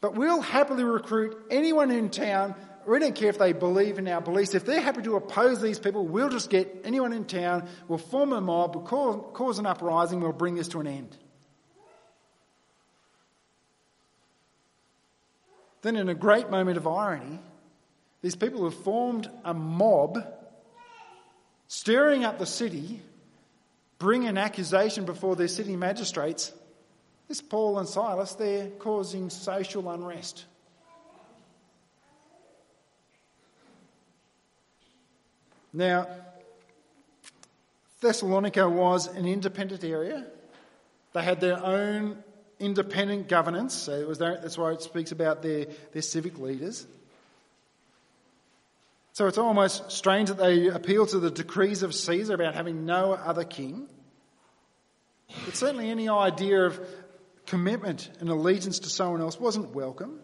but 0.00 0.14
we'll 0.14 0.40
happily 0.40 0.84
recruit 0.84 1.36
anyone 1.50 1.90
in 1.90 2.10
town. 2.10 2.54
We 2.86 2.98
don't 2.98 3.14
care 3.14 3.28
if 3.28 3.38
they 3.38 3.52
believe 3.52 3.98
in 3.98 4.08
our 4.08 4.20
beliefs. 4.20 4.54
If 4.54 4.64
they're 4.64 4.80
happy 4.80 5.02
to 5.02 5.16
oppose 5.16 5.60
these 5.60 5.78
people, 5.78 6.06
we'll 6.06 6.30
just 6.30 6.50
get 6.50 6.82
anyone 6.84 7.12
in 7.12 7.24
town, 7.24 7.68
we'll 7.88 7.98
form 7.98 8.32
a 8.32 8.40
mob, 8.40 8.74
we'll 8.74 8.84
cause, 8.84 9.22
cause 9.34 9.58
an 9.58 9.66
uprising, 9.66 10.20
we'll 10.20 10.32
bring 10.32 10.54
this 10.54 10.68
to 10.68 10.80
an 10.80 10.86
end. 10.86 11.16
Then, 15.82 15.96
in 15.96 16.08
a 16.08 16.14
great 16.14 16.50
moment 16.50 16.76
of 16.76 16.86
irony, 16.86 17.38
these 18.22 18.36
people 18.36 18.64
have 18.64 18.78
formed 18.82 19.30
a 19.44 19.54
mob, 19.54 20.18
stirring 21.68 22.24
up 22.24 22.38
the 22.38 22.46
city 22.46 23.00
bring 24.00 24.26
an 24.26 24.38
accusation 24.38 25.04
before 25.04 25.36
their 25.36 25.46
city 25.46 25.76
magistrates, 25.76 26.52
this 27.28 27.40
Paul 27.40 27.78
and 27.78 27.88
Silas, 27.88 28.34
they're 28.34 28.70
causing 28.70 29.30
social 29.30 29.88
unrest. 29.88 30.46
Now, 35.72 36.08
Thessalonica 38.00 38.68
was 38.68 39.06
an 39.06 39.26
independent 39.26 39.84
area. 39.84 40.26
They 41.12 41.22
had 41.22 41.40
their 41.40 41.64
own 41.64 42.22
independent 42.58 43.28
governance, 43.28 43.74
so 43.74 44.12
their, 44.14 44.38
that's 44.40 44.58
why 44.58 44.72
it 44.72 44.82
speaks 44.82 45.12
about 45.12 45.42
their, 45.42 45.66
their 45.92 46.02
civic 46.02 46.38
leaders. 46.38 46.86
So 49.12 49.26
it's 49.26 49.38
almost 49.38 49.90
strange 49.90 50.28
that 50.28 50.38
they 50.38 50.68
appeal 50.68 51.06
to 51.06 51.18
the 51.18 51.30
decrees 51.30 51.82
of 51.82 51.94
Caesar 51.94 52.34
about 52.34 52.54
having 52.54 52.86
no 52.86 53.12
other 53.12 53.44
king. 53.44 53.88
But 55.44 55.56
certainly 55.56 55.90
any 55.90 56.08
idea 56.08 56.64
of 56.64 56.80
commitment 57.46 58.10
and 58.20 58.28
allegiance 58.28 58.78
to 58.80 58.88
someone 58.88 59.20
else 59.20 59.38
wasn't 59.38 59.74
welcome. 59.74 60.20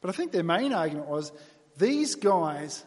But 0.00 0.10
I 0.10 0.12
think 0.12 0.32
their 0.32 0.44
main 0.44 0.72
argument 0.72 1.08
was 1.08 1.32
these 1.76 2.14
guys 2.14 2.84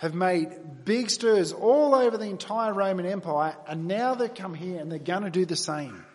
have 0.00 0.14
made 0.14 0.84
big 0.86 1.10
stirs 1.10 1.52
all 1.52 1.94
over 1.94 2.16
the 2.16 2.24
entire 2.24 2.72
Roman 2.72 3.04
Empire, 3.04 3.54
and 3.68 3.86
now 3.86 4.14
they've 4.14 4.34
come 4.34 4.54
here 4.54 4.80
and 4.80 4.90
they're 4.90 4.98
going 4.98 5.24
to 5.24 5.30
do 5.30 5.44
the 5.44 5.56
same. 5.56 6.06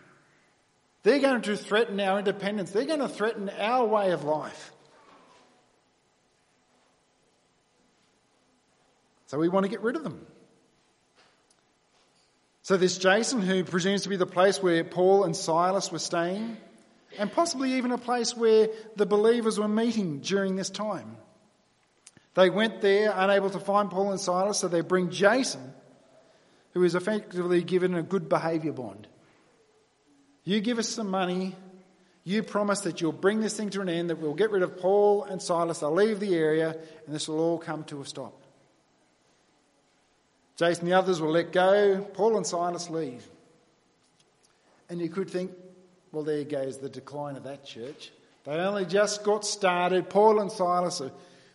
They're 1.04 1.20
going 1.20 1.40
to 1.42 1.56
threaten 1.56 2.00
our 2.00 2.18
independence. 2.18 2.72
They're 2.72 2.84
going 2.84 2.98
to 2.98 3.08
threaten 3.08 3.48
our 3.48 3.86
way 3.86 4.10
of 4.10 4.24
life. 4.24 4.72
So 9.26 9.38
we 9.38 9.48
want 9.48 9.66
to 9.66 9.70
get 9.70 9.82
rid 9.82 9.94
of 9.94 10.02
them. 10.02 10.26
So 12.62 12.76
this 12.76 12.98
Jason, 12.98 13.40
who 13.40 13.62
presumes 13.62 14.02
to 14.02 14.08
be 14.08 14.16
the 14.16 14.26
place 14.26 14.60
where 14.60 14.82
Paul 14.82 15.22
and 15.22 15.36
Silas 15.36 15.92
were 15.92 16.00
staying, 16.00 16.56
and 17.16 17.30
possibly 17.30 17.74
even 17.74 17.92
a 17.92 17.98
place 17.98 18.36
where 18.36 18.68
the 18.96 19.06
believers 19.06 19.60
were 19.60 19.68
meeting 19.68 20.18
during 20.18 20.56
this 20.56 20.70
time. 20.70 21.18
They 22.36 22.50
went 22.50 22.82
there 22.82 23.14
unable 23.16 23.48
to 23.50 23.58
find 23.58 23.90
Paul 23.90 24.10
and 24.10 24.20
Silas, 24.20 24.58
so 24.58 24.68
they 24.68 24.82
bring 24.82 25.10
Jason, 25.10 25.72
who 26.74 26.84
is 26.84 26.94
effectively 26.94 27.62
given 27.62 27.94
a 27.94 28.02
good 28.02 28.28
behaviour 28.28 28.72
bond. 28.72 29.08
You 30.44 30.60
give 30.60 30.78
us 30.78 30.88
some 30.88 31.10
money, 31.10 31.56
you 32.24 32.42
promise 32.42 32.80
that 32.80 33.00
you'll 33.00 33.12
bring 33.12 33.40
this 33.40 33.56
thing 33.56 33.70
to 33.70 33.80
an 33.80 33.88
end, 33.88 34.10
that 34.10 34.18
we'll 34.18 34.34
get 34.34 34.50
rid 34.50 34.62
of 34.62 34.76
Paul 34.76 35.24
and 35.24 35.40
Silas, 35.40 35.80
they'll 35.80 35.90
leave 35.90 36.20
the 36.20 36.34
area, 36.34 36.76
and 37.06 37.14
this 37.14 37.26
will 37.26 37.40
all 37.40 37.58
come 37.58 37.84
to 37.84 38.02
a 38.02 38.04
stop. 38.04 38.34
Jason 40.56 40.84
and 40.84 40.92
the 40.92 40.98
others 40.98 41.20
will 41.20 41.30
let 41.30 41.52
go. 41.52 42.06
Paul 42.12 42.36
and 42.36 42.46
Silas 42.46 42.90
leave. 42.90 43.26
And 44.90 45.00
you 45.00 45.08
could 45.08 45.30
think, 45.30 45.52
well, 46.12 46.22
there 46.22 46.44
goes 46.44 46.78
the 46.78 46.88
decline 46.88 47.36
of 47.36 47.44
that 47.44 47.64
church. 47.64 48.10
They 48.44 48.52
only 48.52 48.84
just 48.84 49.24
got 49.24 49.44
started. 49.44 50.08
Paul 50.08 50.40
and 50.40 50.52
Silas 50.52 51.00
are 51.00 51.10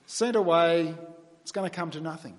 sent 0.06 0.36
away. 0.36 0.96
It's 1.42 1.52
going 1.52 1.70
to 1.70 1.76
come 1.76 1.92
to 1.92 2.02
nothing. 2.02 2.38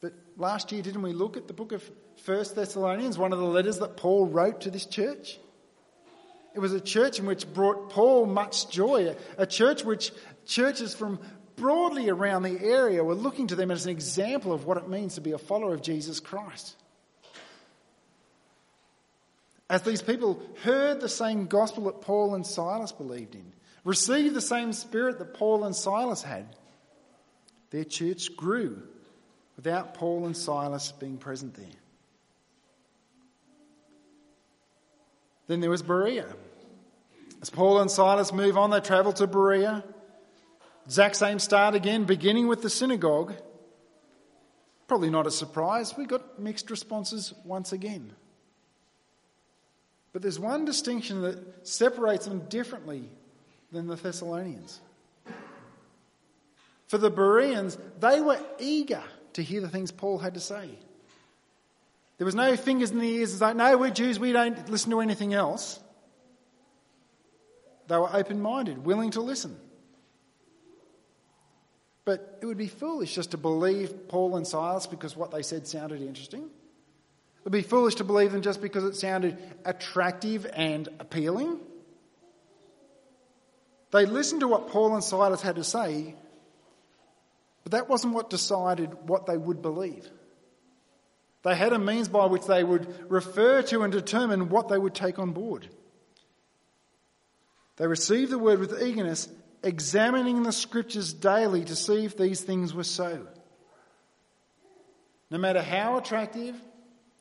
But 0.00 0.12
last 0.36 0.72
year, 0.72 0.82
didn't 0.82 1.02
we 1.02 1.12
look 1.12 1.36
at 1.36 1.46
the 1.46 1.52
book 1.52 1.72
of 1.72 1.82
First 2.24 2.56
Thessalonians, 2.56 3.18
one 3.18 3.32
of 3.32 3.38
the 3.38 3.44
letters 3.44 3.78
that 3.78 3.96
Paul 3.96 4.26
wrote 4.26 4.62
to 4.62 4.70
this 4.70 4.86
church? 4.86 5.38
It 6.54 6.60
was 6.60 6.72
a 6.72 6.80
church 6.80 7.18
in 7.18 7.26
which 7.26 7.52
brought 7.52 7.90
Paul 7.90 8.26
much 8.26 8.70
joy, 8.70 9.14
a 9.36 9.46
church 9.46 9.84
which 9.84 10.12
churches 10.46 10.94
from 10.94 11.20
broadly 11.56 12.08
around 12.08 12.44
the 12.44 12.60
area 12.60 13.04
were 13.04 13.14
looking 13.14 13.48
to 13.48 13.56
them 13.56 13.70
as 13.70 13.84
an 13.84 13.90
example 13.90 14.52
of 14.52 14.64
what 14.64 14.76
it 14.76 14.88
means 14.88 15.16
to 15.16 15.20
be 15.20 15.32
a 15.32 15.38
follower 15.38 15.74
of 15.74 15.82
Jesus 15.82 16.20
Christ. 16.20 16.76
As 19.68 19.82
these 19.82 20.00
people 20.00 20.42
heard 20.62 21.00
the 21.00 21.08
same 21.08 21.46
gospel 21.46 21.84
that 21.84 22.00
Paul 22.00 22.34
and 22.34 22.46
Silas 22.46 22.92
believed 22.92 23.34
in, 23.34 23.52
received 23.84 24.34
the 24.34 24.40
same 24.40 24.72
spirit 24.72 25.18
that 25.18 25.34
Paul 25.34 25.64
and 25.64 25.74
Silas 25.74 26.22
had, 26.22 26.46
their 27.70 27.84
church 27.84 28.36
grew 28.36 28.82
without 29.56 29.94
Paul 29.94 30.26
and 30.26 30.36
Silas 30.36 30.92
being 30.92 31.18
present 31.18 31.54
there. 31.54 31.66
Then 35.46 35.60
there 35.60 35.70
was 35.70 35.82
Berea. 35.82 36.26
As 37.40 37.50
Paul 37.50 37.80
and 37.80 37.90
Silas 37.90 38.32
move 38.32 38.58
on, 38.58 38.70
they 38.70 38.80
travel 38.80 39.12
to 39.14 39.26
Berea. 39.26 39.84
Exact 40.86 41.16
same 41.16 41.38
start 41.38 41.74
again, 41.74 42.04
beginning 42.04 42.48
with 42.48 42.62
the 42.62 42.70
synagogue. 42.70 43.34
Probably 44.86 45.10
not 45.10 45.26
a 45.26 45.30
surprise. 45.30 45.96
We 45.96 46.06
got 46.06 46.38
mixed 46.38 46.70
responses 46.70 47.34
once 47.44 47.72
again. 47.72 48.12
But 50.12 50.22
there's 50.22 50.38
one 50.38 50.64
distinction 50.64 51.22
that 51.22 51.66
separates 51.66 52.26
them 52.26 52.40
differently 52.48 53.10
than 53.72 53.86
the 53.86 53.96
Thessalonians. 53.96 54.80
For 56.86 56.98
the 56.98 57.10
Bereans, 57.10 57.76
they 58.00 58.20
were 58.20 58.40
eager 58.58 59.02
to 59.34 59.42
hear 59.42 59.60
the 59.60 59.68
things 59.68 59.92
Paul 59.92 60.18
had 60.18 60.34
to 60.34 60.40
say. 60.40 60.70
There 62.16 62.24
was 62.24 62.34
no 62.34 62.56
fingers 62.56 62.90
in 62.90 62.98
the 62.98 63.08
ears. 63.08 63.32
It's 63.32 63.40
like, 63.40 63.56
no, 63.56 63.76
we're 63.76 63.90
Jews, 63.90 64.18
we 64.18 64.32
don't 64.32 64.68
listen 64.68 64.90
to 64.90 65.00
anything 65.00 65.34
else. 65.34 65.78
They 67.86 67.96
were 67.96 68.14
open 68.14 68.40
minded, 68.40 68.84
willing 68.84 69.12
to 69.12 69.20
listen. 69.20 69.56
But 72.04 72.38
it 72.40 72.46
would 72.46 72.58
be 72.58 72.68
foolish 72.68 73.14
just 73.14 73.32
to 73.32 73.36
believe 73.36 74.08
Paul 74.08 74.36
and 74.36 74.46
Silas 74.46 74.86
because 74.86 75.14
what 75.14 75.30
they 75.30 75.42
said 75.42 75.66
sounded 75.66 76.00
interesting. 76.00 76.40
It 76.40 77.44
would 77.44 77.52
be 77.52 77.62
foolish 77.62 77.96
to 77.96 78.04
believe 78.04 78.32
them 78.32 78.42
just 78.42 78.62
because 78.62 78.84
it 78.84 78.96
sounded 78.96 79.38
attractive 79.64 80.46
and 80.54 80.88
appealing. 81.00 81.60
They 83.90 84.06
listened 84.06 84.40
to 84.40 84.48
what 84.48 84.68
Paul 84.68 84.94
and 84.94 85.02
Silas 85.02 85.42
had 85.42 85.56
to 85.56 85.64
say, 85.64 86.14
but 87.62 87.72
that 87.72 87.88
wasn't 87.88 88.14
what 88.14 88.30
decided 88.30 89.08
what 89.08 89.26
they 89.26 89.36
would 89.36 89.62
believe. 89.62 90.08
They 91.42 91.54
had 91.54 91.72
a 91.72 91.78
means 91.78 92.08
by 92.08 92.26
which 92.26 92.44
they 92.46 92.64
would 92.64 93.10
refer 93.10 93.62
to 93.62 93.82
and 93.82 93.92
determine 93.92 94.48
what 94.48 94.68
they 94.68 94.78
would 94.78 94.94
take 94.94 95.18
on 95.18 95.32
board. 95.32 95.68
They 97.76 97.86
received 97.86 98.30
the 98.30 98.38
word 98.38 98.58
with 98.58 98.82
eagerness, 98.82 99.28
examining 99.62 100.42
the 100.42 100.52
scriptures 100.52 101.12
daily 101.12 101.64
to 101.64 101.76
see 101.76 102.04
if 102.04 102.16
these 102.16 102.40
things 102.40 102.74
were 102.74 102.84
so. 102.84 103.26
No 105.30 105.38
matter 105.38 105.62
how 105.62 105.96
attractive, 105.96 106.56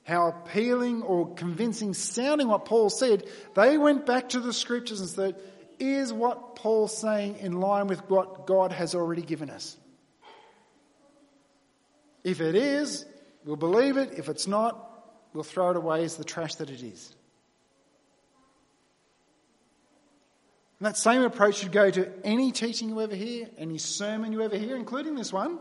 how 0.03 0.29
appealing 0.29 1.03
or 1.03 1.33
convincing 1.35 1.93
sounding 1.93 2.47
what 2.47 2.65
Paul 2.65 2.89
said, 2.89 3.25
they 3.53 3.77
went 3.77 4.05
back 4.05 4.29
to 4.29 4.39
the 4.39 4.53
scriptures 4.53 4.99
and 4.99 5.09
said, 5.09 5.35
Is 5.79 6.11
what 6.11 6.55
Paul's 6.55 6.97
saying 6.97 7.37
in 7.39 7.59
line 7.59 7.87
with 7.87 8.09
what 8.09 8.47
God 8.47 8.71
has 8.71 8.95
already 8.95 9.21
given 9.21 9.49
us? 9.49 9.77
If 12.23 12.41
it 12.41 12.55
is, 12.55 13.05
we'll 13.45 13.55
believe 13.55 13.97
it. 13.97 14.13
If 14.17 14.27
it's 14.27 14.47
not, 14.47 14.77
we'll 15.33 15.43
throw 15.43 15.69
it 15.71 15.77
away 15.77 16.03
as 16.03 16.17
the 16.17 16.23
trash 16.23 16.55
that 16.55 16.69
it 16.69 16.81
is. 16.81 17.15
And 20.79 20.85
that 20.85 20.97
same 20.97 21.23
approach 21.23 21.55
should 21.55 21.71
go 21.71 21.89
to 21.89 22.11
any 22.23 22.51
teaching 22.51 22.89
you 22.89 23.01
ever 23.01 23.15
hear, 23.15 23.49
any 23.57 23.77
sermon 23.77 24.31
you 24.31 24.41
ever 24.41 24.57
hear, 24.57 24.75
including 24.75 25.15
this 25.15 25.33
one. 25.33 25.59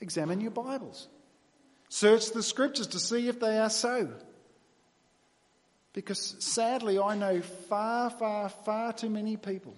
Examine 0.00 0.40
your 0.40 0.50
Bibles. 0.50 1.08
Search 1.88 2.30
the 2.30 2.42
scriptures 2.42 2.86
to 2.88 2.98
see 2.98 3.28
if 3.28 3.40
they 3.40 3.58
are 3.58 3.68
so. 3.68 4.08
Because 5.92 6.36
sadly, 6.38 6.98
I 6.98 7.16
know 7.16 7.40
far, 7.40 8.10
far, 8.10 8.48
far 8.48 8.92
too 8.92 9.10
many 9.10 9.36
people 9.36 9.74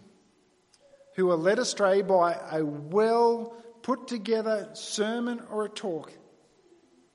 who 1.16 1.30
are 1.30 1.36
led 1.36 1.58
astray 1.58 2.02
by 2.02 2.38
a 2.50 2.64
well 2.64 3.56
put 3.82 4.08
together 4.08 4.68
sermon 4.74 5.40
or 5.50 5.64
a 5.64 5.68
talk 5.68 6.12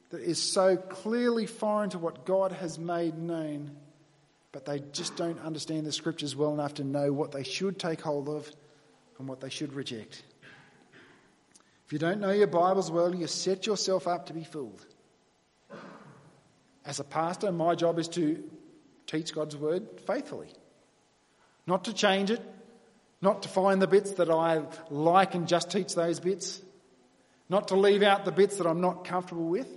that 0.09 0.21
is 0.21 0.41
so 0.41 0.77
clearly 0.77 1.45
foreign 1.45 1.89
to 1.91 1.99
what 1.99 2.25
God 2.25 2.51
has 2.51 2.79
made 2.79 3.17
known 3.17 3.71
but 4.57 4.65
they 4.65 4.79
just 4.91 5.15
don't 5.15 5.39
understand 5.41 5.85
the 5.85 5.91
scriptures 5.91 6.35
well 6.35 6.51
enough 6.51 6.73
to 6.73 6.83
know 6.83 7.13
what 7.13 7.31
they 7.31 7.43
should 7.43 7.77
take 7.77 8.01
hold 8.01 8.27
of 8.27 8.51
and 9.19 9.27
what 9.27 9.39
they 9.39 9.49
should 9.49 9.71
reject. 9.73 10.23
If 11.85 11.93
you 11.93 11.99
don't 11.99 12.19
know 12.19 12.31
your 12.31 12.47
Bibles 12.47 12.89
well, 12.89 13.13
you 13.13 13.27
set 13.27 13.67
yourself 13.67 14.07
up 14.07 14.25
to 14.25 14.33
be 14.33 14.43
fooled. 14.43 14.83
As 16.85 16.99
a 16.99 17.03
pastor, 17.03 17.51
my 17.51 17.75
job 17.75 17.99
is 17.99 18.07
to 18.09 18.43
teach 19.07 19.33
God's 19.33 19.55
word 19.55 19.87
faithfully, 20.05 20.49
not 21.65 21.85
to 21.85 21.93
change 21.93 22.29
it, 22.29 22.41
not 23.21 23.43
to 23.43 23.49
find 23.49 23.81
the 23.81 23.87
bits 23.87 24.11
that 24.13 24.29
I 24.29 24.61
like 24.89 25.33
and 25.33 25.47
just 25.47 25.71
teach 25.71 25.95
those 25.95 26.19
bits, 26.19 26.61
not 27.49 27.69
to 27.69 27.75
leave 27.75 28.03
out 28.03 28.25
the 28.25 28.31
bits 28.31 28.57
that 28.57 28.67
I'm 28.67 28.81
not 28.81 29.05
comfortable 29.05 29.47
with. 29.47 29.67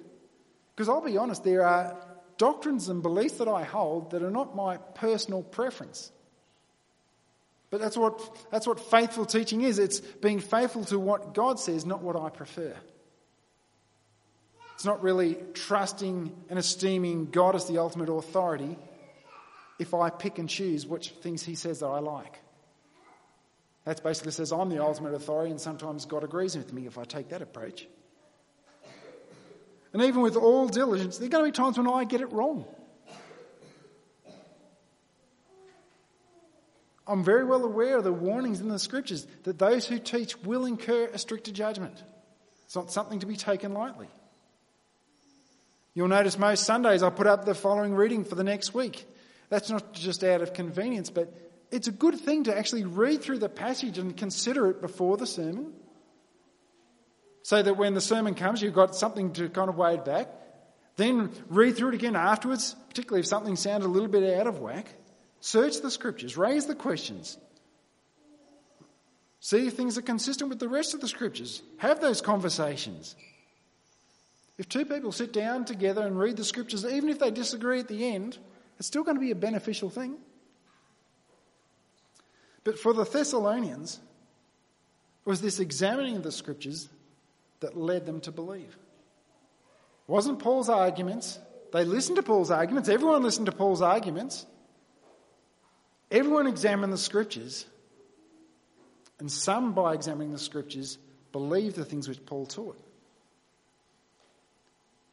Because 0.75 0.89
I'll 0.89 1.01
be 1.01 1.17
honest, 1.17 1.45
there 1.45 1.65
are 1.65 1.97
doctrines 2.37 2.89
and 2.89 3.03
beliefs 3.03 3.39
that 3.39 3.49
I 3.49 3.63
hold 3.65 4.11
that 4.11 4.23
are 4.23 4.31
not 4.31 4.57
my 4.57 4.77
personal 4.77 5.43
preference. 5.43 6.11
But 7.71 7.81
that's 7.81 7.97
what, 7.97 8.21
that's 8.51 8.67
what 8.67 8.81
faithful 8.81 9.25
teaching 9.25 9.61
is. 9.61 9.79
It's 9.79 10.01
being 10.01 10.41
faithful 10.41 10.85
to 10.87 10.99
what 10.99 11.35
God 11.35 11.61
says, 11.61 11.87
not 11.87 12.03
what 12.03 12.17
I 12.17 12.31
prefer. 12.31 12.75
It's 14.75 14.85
not 14.85 15.03
really 15.03 15.37
trusting 15.55 16.33
and 16.49 16.59
esteeming 16.59 17.27
God 17.27 17.55
as 17.55 17.67
the 17.67 17.79
ultimate 17.79 18.11
authority 18.11 18.77
if 19.81 19.95
I 19.95 20.11
pick 20.11 20.39
and 20.39 20.49
choose 20.49 20.87
which 20.87 21.11
things 21.11 21.43
He 21.43 21.55
says 21.55 21.81
that 21.81 21.87
I 21.87 21.99
like. 21.99 22.39
That 23.85 24.03
basically 24.03 24.33
says 24.33 24.53
I'm 24.53 24.69
the 24.69 24.83
ultimate 24.83 25.15
authority, 25.15 25.51
and 25.51 25.61
sometimes 25.61 26.05
God 26.05 26.23
agrees 26.23 26.57
with 26.57 26.73
me 26.73 26.87
if 26.87 26.99
I 26.99 27.05
take 27.05 27.31
that 27.31 27.43
approach. 27.43 27.89
And 29.93 30.03
even 30.03 30.21
with 30.21 30.37
all 30.37 30.69
diligence, 30.69 31.19
there 31.19 31.27
are 31.27 31.31
going 31.31 31.45
to 31.45 31.51
be 31.51 31.57
times 31.57 31.79
when 31.79 31.89
I 31.89 32.05
get 32.05 32.21
it 32.21 32.31
wrong. 32.31 32.65
I'm 37.07 37.25
very 37.25 37.45
well 37.45 37.65
aware 37.65 37.99
of 37.99 38.05
the 38.05 38.13
warnings 38.13 38.61
in 38.61 38.69
the 38.69 38.79
scriptures 38.79 39.27
that 39.43 39.59
those 39.59 39.85
who 39.85 39.99
teach 39.99 40.37
will 40.43 40.65
incur 40.65 41.07
a 41.13 41.19
stricter 41.19 41.51
judgment. 41.51 42.01
It's 42.67 42.77
not 42.77 42.93
something 42.93 43.19
to 43.19 43.27
be 43.27 43.35
taken 43.35 43.75
lightly. 43.75 44.07
You'll 45.93 46.07
notice 46.07 46.39
most 46.39 46.63
Sundays 46.63 47.03
I 47.03 47.11
put 47.11 47.27
up 47.27 47.45
the 47.45 47.55
following 47.55 47.95
reading 47.95 48.25
for 48.25 48.37
the 48.37 48.45
next 48.45 48.75
week. 48.75 49.09
That's 49.51 49.69
not 49.69 49.93
just 49.93 50.25
out 50.25 50.41
of 50.41 50.55
convenience, 50.55 51.11
but 51.11 51.35
it's 51.71 51.89
a 51.89 51.93
good 51.93 52.19
thing 52.19 52.45
to 52.45 52.57
actually 52.57 52.85
read 52.85 53.23
through 53.23 53.39
the 53.41 53.49
passage 53.49 53.99
and 53.99 54.17
consider 54.17 54.71
it 54.71 54.81
before 54.81 55.17
the 55.17 55.27
sermon. 55.27 55.73
So 57.43 57.61
that 57.61 57.77
when 57.77 57.95
the 57.95 58.01
sermon 58.01 58.35
comes, 58.35 58.63
you've 58.63 58.75
got 58.75 58.95
something 58.95 59.33
to 59.35 59.49
kind 59.49 59.69
of 59.69 59.77
wade 59.77 60.05
back. 60.05 60.29
Then 60.97 61.31
read 61.49 61.77
through 61.77 61.91
it 61.91 61.95
again 61.95 62.17
afterwards, 62.17 62.77
particularly 62.89 63.21
if 63.21 63.27
something 63.27 63.57
sounded 63.57 63.87
a 63.87 63.89
little 63.89 64.09
bit 64.09 64.39
out 64.39 64.47
of 64.47 64.61
whack. 64.61 64.87
Search 65.41 65.81
the 65.81 65.91
scriptures, 65.91 66.37
raise 66.37 66.67
the 66.67 66.75
questions. 66.75 67.39
See 69.41 69.67
if 69.67 69.75
things 69.75 69.97
are 69.97 70.03
consistent 70.03 70.51
with 70.51 70.59
the 70.59 70.69
rest 70.69 70.93
of 70.93 71.01
the 71.01 71.09
scriptures. 71.09 71.63
Have 71.79 72.01
those 72.01 72.21
conversations. 72.21 73.17
If 74.59 74.69
two 74.69 74.85
people 74.85 75.13
sit 75.13 75.33
down 75.33 75.65
together 75.65 76.07
and 76.07 76.19
read 76.19 76.37
the 76.37 76.45
scriptures, 76.45 76.85
even 76.85 77.09
if 77.09 77.19
they 77.19 77.31
disagree 77.31 77.81
at 77.81 77.89
the 77.89 78.05
end, 78.07 78.37
it's 78.81 78.87
still 78.87 79.05
going 79.05 79.17
to 79.17 79.21
be 79.21 79.31
a 79.31 79.37
beneficial 79.37 79.91
thing. 79.91 80.17
But 82.65 82.79
for 82.79 82.95
the 82.95 83.05
Thessalonians, 83.05 84.01
it 85.27 85.29
was 85.29 85.43
this 85.43 85.61
examining 85.61 86.17
of 86.17 86.23
the 86.23 86.33
scriptures 86.33 86.89
that 87.61 87.77
led 87.77 88.07
them 88.07 88.23
to 88.23 88.33
believe. 88.33 88.75
It 90.09 90.11
wasn't 90.11 90.39
Paul's 90.39 90.71
arguments. 90.71 91.39
They 91.75 91.85
listened 91.85 92.17
to 92.17 92.23
Paul's 92.23 92.51
arguments. 92.51 92.89
Everyone 92.89 93.23
listened 93.23 93.47
to 93.47 93.53
Paul's 93.53 93.83
arguments. 93.83 94.47
Everyone 96.11 96.47
examined 96.47 96.91
the 96.91 96.99
scriptures. 96.99 97.67
And 99.19 99.31
some, 99.31 99.75
by 99.75 99.93
examining 99.93 100.33
the 100.33 100.39
scriptures, 100.39 100.97
believed 101.33 101.77
the 101.77 101.85
things 101.85 102.09
which 102.09 102.25
Paul 102.25 102.47
taught. 102.47 102.83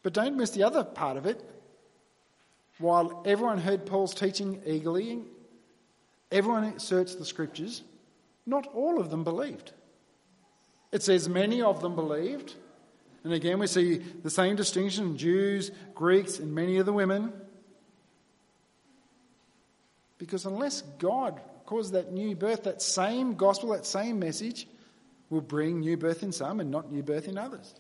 But 0.03 0.13
don't 0.13 0.38
miss 0.38 0.51
the 0.51 0.63
other 0.63 0.86
part 0.86 1.17
of 1.17 1.25
it. 1.25 1.43
While 2.79 3.23
everyone 3.25 3.57
heard 3.57 3.85
Paul's 3.85 4.13
teaching 4.13 4.61
eagerly, 4.65 5.21
everyone 6.31 6.79
searched 6.79 7.17
the 7.17 7.25
scriptures, 7.25 7.81
not 8.45 8.67
all 8.67 8.99
of 8.99 9.09
them 9.09 9.23
believed. 9.23 9.71
It 10.91 11.03
says 11.03 11.27
many 11.27 11.61
of 11.61 11.81
them 11.81 11.95
believed. 11.95 12.53
And 13.23 13.33
again, 13.33 13.59
we 13.59 13.67
see 13.67 13.97
the 13.97 14.29
same 14.29 14.55
distinction 14.55 15.17
Jews, 15.17 15.71
Greeks, 15.95 16.39
and 16.39 16.53
many 16.53 16.77
of 16.77 16.85
the 16.85 16.93
women. 16.93 17.33
Because 20.17 20.45
unless 20.45 20.81
God 20.99 21.41
causes 21.65 21.91
that 21.91 22.13
new 22.13 22.35
birth, 22.35 22.63
that 22.63 22.81
same 22.81 23.35
gospel, 23.35 23.69
that 23.69 23.85
same 23.85 24.19
message 24.19 24.67
will 25.29 25.41
bring 25.41 25.81
new 25.81 25.97
birth 25.97 26.23
in 26.23 26.31
some 26.31 26.59
and 26.59 26.71
not 26.71 26.91
new 26.91 27.03
birth 27.03 27.27
in 27.27 27.37
others. 27.37 27.75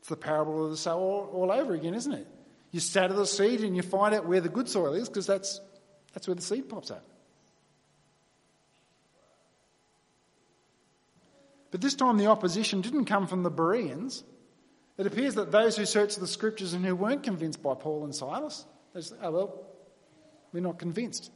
It's 0.00 0.08
the 0.08 0.16
parable 0.16 0.64
of 0.66 0.70
the 0.70 0.76
sower 0.76 1.00
all, 1.00 1.30
all 1.32 1.52
over 1.52 1.74
again, 1.74 1.94
isn't 1.94 2.12
it? 2.12 2.26
You 2.70 2.80
scatter 2.80 3.14
the 3.14 3.26
seed 3.26 3.60
and 3.60 3.76
you 3.76 3.82
find 3.82 4.14
out 4.14 4.26
where 4.26 4.40
the 4.40 4.48
good 4.48 4.68
soil 4.68 4.94
is 4.94 5.08
because 5.08 5.26
that's, 5.26 5.60
that's 6.12 6.26
where 6.26 6.34
the 6.34 6.42
seed 6.42 6.68
pops 6.68 6.90
up. 6.90 7.04
But 11.70 11.80
this 11.80 11.94
time 11.94 12.16
the 12.16 12.26
opposition 12.26 12.80
didn't 12.80 13.06
come 13.06 13.26
from 13.26 13.42
the 13.42 13.50
Bereans. 13.50 14.24
It 14.96 15.06
appears 15.06 15.34
that 15.36 15.52
those 15.52 15.76
who 15.76 15.86
searched 15.86 16.18
the 16.18 16.26
scriptures 16.26 16.72
and 16.72 16.84
who 16.84 16.96
weren't 16.96 17.22
convinced 17.22 17.62
by 17.62 17.74
Paul 17.74 18.04
and 18.04 18.14
Silas, 18.14 18.64
they 18.94 19.00
said, 19.00 19.18
oh 19.22 19.30
well, 19.30 19.66
we're 20.52 20.60
not 20.60 20.78
convinced. 20.78 21.30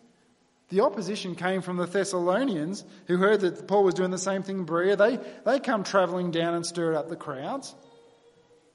The 0.71 0.81
opposition 0.81 1.35
came 1.35 1.61
from 1.61 1.77
the 1.77 1.87
Thessalonians 1.87 2.83
who 3.07 3.19
heard 3.19 3.41
that 3.41 3.69
Paul 3.69 3.85
was 3.85 3.95
doing 3.95 4.11
the 4.11 4.17
same 4.19 4.43
thing 4.43 4.61
in 4.61 4.65
Berea. 4.65 4.97
They, 4.97 5.19
they 5.45 5.61
come 5.61 5.85
travelling 5.85 6.31
down 6.31 6.55
and 6.55 6.65
stir 6.65 6.95
up 6.95 7.11
the 7.11 7.17
crowds. 7.17 7.75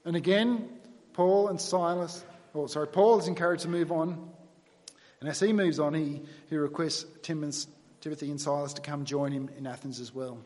And 0.04 0.14
again, 0.14 0.68
Paul 1.12 1.48
and 1.48 1.60
Silas, 1.60 2.24
or 2.58 2.68
sorry, 2.68 2.88
Paul 2.88 3.18
is 3.18 3.28
encouraged 3.28 3.62
to 3.62 3.68
move 3.68 3.92
on. 3.92 4.30
And 5.20 5.28
as 5.28 5.40
he 5.40 5.52
moves 5.52 5.80
on, 5.80 5.94
he, 5.94 6.22
he 6.48 6.56
requests 6.56 7.04
Timothy 7.22 8.30
and 8.30 8.40
Silas 8.40 8.74
to 8.74 8.82
come 8.82 9.04
join 9.04 9.32
him 9.32 9.50
in 9.58 9.66
Athens 9.66 10.00
as 10.00 10.14
well. 10.14 10.38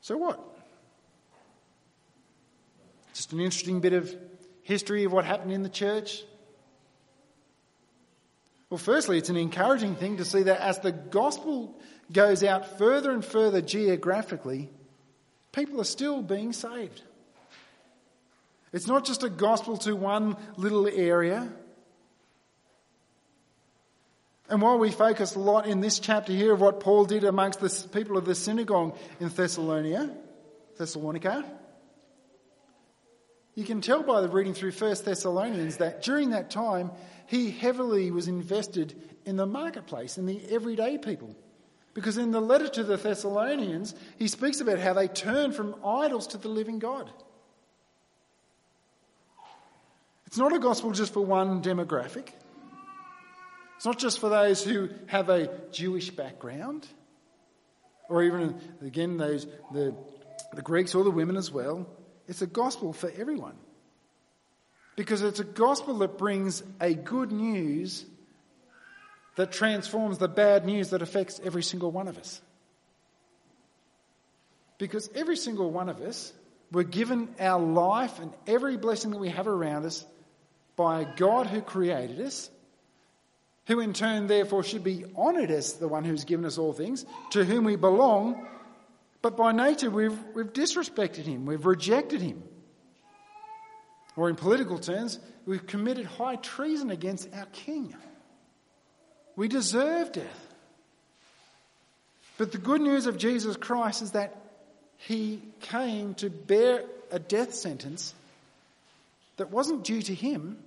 So 0.00 0.16
what? 0.16 0.40
Just 3.14 3.32
an 3.32 3.40
interesting 3.40 3.80
bit 3.80 3.92
of 3.92 4.14
history 4.62 5.04
of 5.04 5.12
what 5.12 5.24
happened 5.24 5.52
in 5.52 5.62
the 5.62 5.68
church. 5.68 6.24
Well, 8.70 8.78
firstly, 8.78 9.18
it's 9.18 9.28
an 9.28 9.36
encouraging 9.36 9.94
thing 9.94 10.16
to 10.16 10.24
see 10.24 10.42
that 10.42 10.60
as 10.60 10.80
the 10.80 10.90
gospel 10.90 11.78
goes 12.12 12.42
out 12.42 12.76
further 12.76 13.12
and 13.12 13.24
further 13.24 13.60
geographically, 13.60 14.68
people 15.52 15.80
are 15.80 15.84
still 15.84 16.22
being 16.22 16.52
saved. 16.52 17.02
It's 18.74 18.88
not 18.88 19.04
just 19.04 19.22
a 19.22 19.30
gospel 19.30 19.76
to 19.78 19.94
one 19.94 20.36
little 20.56 20.88
area. 20.88 21.48
And 24.50 24.60
while 24.60 24.80
we 24.80 24.90
focus 24.90 25.36
a 25.36 25.38
lot 25.38 25.68
in 25.68 25.80
this 25.80 26.00
chapter 26.00 26.32
here 26.32 26.52
of 26.52 26.60
what 26.60 26.80
Paul 26.80 27.04
did 27.04 27.22
amongst 27.22 27.60
the 27.60 27.88
people 27.92 28.18
of 28.18 28.24
the 28.24 28.34
synagogue 28.34 28.98
in 29.20 29.28
Thessalonica, 29.28 30.12
Thessalonica, 30.76 31.44
you 33.54 33.62
can 33.62 33.80
tell 33.80 34.02
by 34.02 34.20
the 34.20 34.28
reading 34.28 34.54
through 34.54 34.72
1 34.72 34.96
Thessalonians 35.04 35.76
that 35.76 36.02
during 36.02 36.30
that 36.30 36.50
time 36.50 36.90
he 37.28 37.52
heavily 37.52 38.10
was 38.10 38.26
invested 38.26 39.00
in 39.24 39.36
the 39.36 39.46
marketplace, 39.46 40.18
in 40.18 40.26
the 40.26 40.42
everyday 40.50 40.98
people. 40.98 41.36
Because 41.94 42.18
in 42.18 42.32
the 42.32 42.40
letter 42.40 42.66
to 42.66 42.82
the 42.82 42.96
Thessalonians, 42.96 43.94
he 44.18 44.26
speaks 44.26 44.60
about 44.60 44.80
how 44.80 44.94
they 44.94 45.06
turn 45.06 45.52
from 45.52 45.76
idols 45.84 46.26
to 46.28 46.38
the 46.38 46.48
living 46.48 46.80
God. 46.80 47.08
It's 50.34 50.38
not 50.40 50.52
a 50.52 50.58
gospel 50.58 50.90
just 50.90 51.12
for 51.12 51.24
one 51.24 51.62
demographic. 51.62 52.30
It's 53.76 53.84
not 53.84 54.00
just 54.00 54.18
for 54.18 54.28
those 54.28 54.64
who 54.64 54.88
have 55.06 55.28
a 55.28 55.48
Jewish 55.70 56.10
background, 56.10 56.88
or 58.08 58.24
even, 58.24 58.60
again, 58.82 59.16
those, 59.16 59.46
the, 59.72 59.94
the 60.52 60.62
Greeks 60.62 60.92
or 60.96 61.04
the 61.04 61.12
women 61.12 61.36
as 61.36 61.52
well. 61.52 61.86
It's 62.26 62.42
a 62.42 62.48
gospel 62.48 62.92
for 62.92 63.12
everyone. 63.16 63.54
Because 64.96 65.22
it's 65.22 65.38
a 65.38 65.44
gospel 65.44 65.98
that 65.98 66.18
brings 66.18 66.64
a 66.80 66.94
good 66.94 67.30
news 67.30 68.04
that 69.36 69.52
transforms 69.52 70.18
the 70.18 70.26
bad 70.26 70.66
news 70.66 70.90
that 70.90 71.00
affects 71.00 71.40
every 71.44 71.62
single 71.62 71.92
one 71.92 72.08
of 72.08 72.18
us. 72.18 72.40
Because 74.78 75.08
every 75.14 75.36
single 75.36 75.70
one 75.70 75.88
of 75.88 76.00
us, 76.00 76.32
we're 76.72 76.82
given 76.82 77.32
our 77.38 77.60
life 77.60 78.18
and 78.18 78.32
every 78.48 78.76
blessing 78.76 79.12
that 79.12 79.18
we 79.18 79.28
have 79.28 79.46
around 79.46 79.86
us 79.86 80.04
by 80.76 81.02
a 81.02 81.16
God 81.16 81.46
who 81.46 81.60
created 81.60 82.20
us 82.20 82.50
who 83.66 83.80
in 83.80 83.92
turn 83.92 84.26
therefore 84.26 84.62
should 84.62 84.84
be 84.84 85.04
honoured 85.16 85.50
as 85.50 85.74
the 85.74 85.88
one 85.88 86.04
who's 86.04 86.24
given 86.24 86.44
us 86.44 86.58
all 86.58 86.72
things, 86.72 87.06
to 87.30 87.44
whom 87.44 87.64
we 87.64 87.76
belong, 87.76 88.46
but 89.22 89.36
by 89.36 89.52
nature 89.52 89.90
we've, 89.90 90.18
we've 90.34 90.52
disrespected 90.52 91.24
him, 91.24 91.46
we've 91.46 91.64
rejected 91.64 92.20
him. 92.20 92.42
Or 94.16 94.28
in 94.28 94.36
political 94.36 94.78
terms, 94.78 95.18
we've 95.46 95.66
committed 95.66 96.06
high 96.06 96.36
treason 96.36 96.90
against 96.90 97.32
our 97.34 97.46
king. 97.46 97.94
We 99.34 99.48
deserve 99.48 100.12
death. 100.12 100.54
But 102.36 102.52
the 102.52 102.58
good 102.58 102.80
news 102.80 103.06
of 103.06 103.16
Jesus 103.16 103.56
Christ 103.56 104.02
is 104.02 104.12
that 104.12 104.36
he 104.98 105.40
came 105.60 106.14
to 106.14 106.30
bear 106.30 106.84
a 107.10 107.18
death 107.18 107.54
sentence 107.54 108.14
that 109.36 109.50
wasn't 109.50 109.84
due 109.84 110.02
to 110.02 110.14
him, 110.14 110.58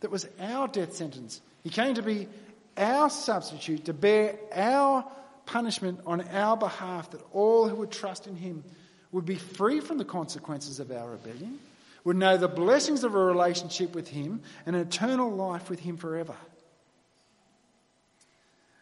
that 0.00 0.10
was 0.10 0.26
our 0.40 0.66
death 0.68 0.94
sentence. 0.94 1.40
He 1.62 1.70
came 1.70 1.94
to 1.94 2.02
be 2.02 2.28
our 2.76 3.10
substitute, 3.10 3.84
to 3.86 3.92
bear 3.92 4.36
our 4.54 5.04
punishment 5.46 6.00
on 6.06 6.22
our 6.28 6.56
behalf, 6.56 7.10
that 7.10 7.20
all 7.32 7.68
who 7.68 7.76
would 7.76 7.90
trust 7.90 8.26
in 8.26 8.36
him 8.36 8.64
would 9.12 9.26
be 9.26 9.36
free 9.36 9.80
from 9.80 9.98
the 9.98 10.04
consequences 10.04 10.80
of 10.80 10.90
our 10.90 11.10
rebellion, 11.10 11.58
would 12.04 12.16
know 12.16 12.36
the 12.36 12.48
blessings 12.48 13.04
of 13.04 13.14
a 13.14 13.18
relationship 13.18 13.94
with 13.94 14.08
him 14.08 14.40
and 14.64 14.76
an 14.76 14.82
eternal 14.82 15.30
life 15.30 15.68
with 15.68 15.80
him 15.80 15.96
forever. 15.96 16.36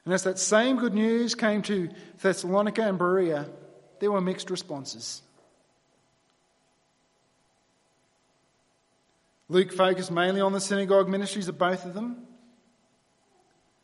And 0.05 0.15
as 0.15 0.23
that 0.25 0.39
same 0.39 0.77
good 0.77 0.95
news 0.95 1.35
came 1.35 1.63
to 1.63 1.91
Thessalonica 2.23 2.83
and 2.83 2.99
Berea, 2.99 3.47
there 4.01 4.13
were 4.13 4.21
mixed 4.21 4.51
responses. 4.51 5.21
Luke 9.49 9.73
focused 9.73 10.11
mainly 10.11 10.41
on 10.41 10.53
the 10.53 10.61
synagogue 10.61 11.09
ministries 11.09 11.49
of 11.49 11.59
both 11.59 11.85
of 11.85 11.95
them. 11.95 12.27